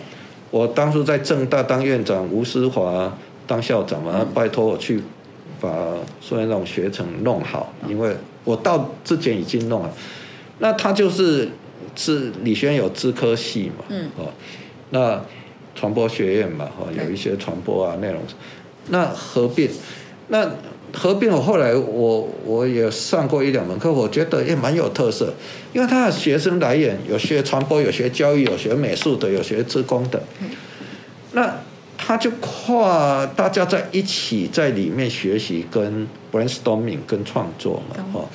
[0.51, 3.12] 我当初在正大当院长，吴思华
[3.47, 5.03] 当校长嘛，拜托我去
[5.61, 5.68] 把
[6.20, 9.91] 所有那种学程弄好，因为我到之前已经弄了，
[10.61, 11.49] 那他就是
[11.97, 14.11] 是李轩有资科系嘛，嗯。
[14.16, 14.32] 哦，
[14.91, 15.20] 那
[15.74, 17.05] 传播学院嘛，哈，对。
[17.05, 18.20] 有一些传播啊内容，
[18.89, 19.70] 那合并，
[20.28, 20.51] 那
[20.93, 25.32] 合并我后来我我也上过一两门课，我觉得也蛮有特色，
[25.72, 30.49] 因为他的学生来源有学传播，有学教育，有学美术的，有学职工的，嗯。
[31.32, 31.59] 那
[31.99, 38.22] 他就跨大家在一起在里面学习跟 brainstorming 跟创作嘛，懂。
[38.22, 38.28] 哦，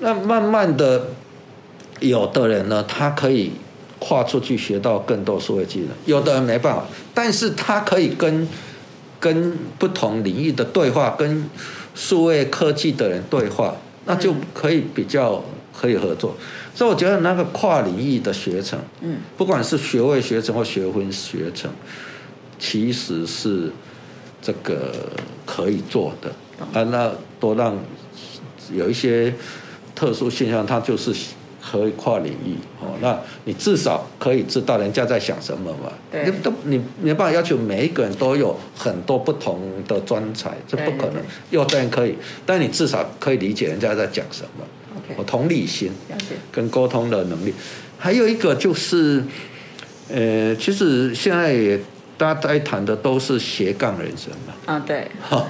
[0.00, 1.06] 那慢慢的，
[2.02, 3.52] 有的人呢，他可以
[3.98, 6.84] 跨出去学到更多数位技能，有的人没办法，
[7.14, 8.46] 但是他可以跟
[9.20, 11.48] 跟不同领域的对话，跟
[11.94, 13.76] 数位科技的人对话，
[14.06, 15.42] 那就可以比较
[15.72, 16.34] 可以合作。
[16.74, 21.70] 所以我觉得那个跨领域的学程，嗯，不管是学位学程或学分学程，
[22.58, 23.70] 其实是
[24.40, 24.92] 这个
[25.46, 27.78] 可以做的啊，那多让
[28.74, 29.32] 有一些
[29.94, 31.14] 特殊现象，它就是
[31.72, 32.88] 可以跨领域哦。
[33.00, 35.90] 那你至少可以知道人家在想什么嘛。
[36.10, 39.58] 对你都你没办法要求每一个人都有很多不同
[39.88, 41.58] 的专才，这不可能对对对。
[41.58, 42.14] 有的人可以，
[42.44, 44.64] 但你至少可以理解人家在讲什么。
[44.94, 45.90] OK，哦，同理心。
[46.50, 47.54] 跟沟通的能力，
[47.98, 49.24] 还有一个就是，
[50.10, 51.80] 呃，其实现在也
[52.18, 54.52] 大家在谈的都是斜杠人生嘛。
[54.66, 55.48] 啊，对，好，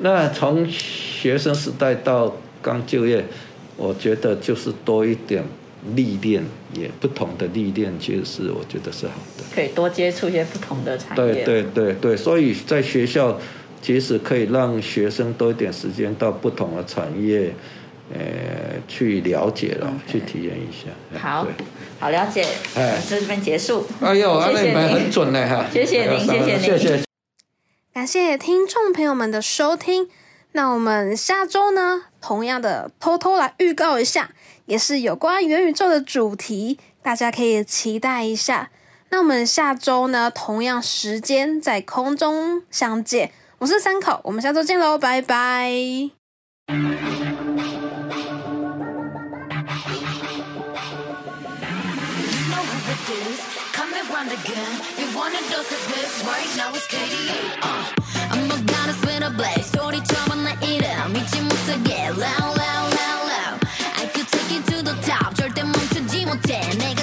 [0.00, 3.22] 那从学生时代到刚就业，
[3.82, 5.42] 我觉得就是多一点
[5.96, 9.42] 历练，也不同的历练，其实是我觉得是好的。
[9.52, 11.34] 可以多接触一些不同的产业。
[11.34, 13.36] 对对对对，所以在学校
[13.82, 17.52] 其实可以让学生多一点时间到不同的产业，
[18.14, 18.20] 呃，
[18.86, 20.88] 去了解了去体验一下。
[21.12, 21.48] 哎好，
[21.98, 23.84] 好了解，哎这边结束。
[24.00, 25.66] 哎呦，谢谢那你们您很准呢哈。
[25.72, 27.02] 谢谢您谢谢您谢谢。
[27.92, 30.08] 感谢听众朋友们的收听。
[30.52, 34.30] 那我们下周呢，同样的，偷偷来预告一下，
[34.64, 38.70] 也是有关元宇宙的主题，大家可以期待一下。
[39.10, 43.32] 那我们下周呢，同样时间在空中相见。
[43.58, 46.10] 我是三口，我们下周见喽，拜拜。
[58.41, 59.69] I'm a goddess with a blaze.
[59.71, 63.59] 소리처럼 나 이름 잊지 못하게 loud loud loud loud.
[63.95, 65.35] I could take you to the top.
[65.35, 66.61] 절대 멈추지 못해.
[66.77, 67.00] 내가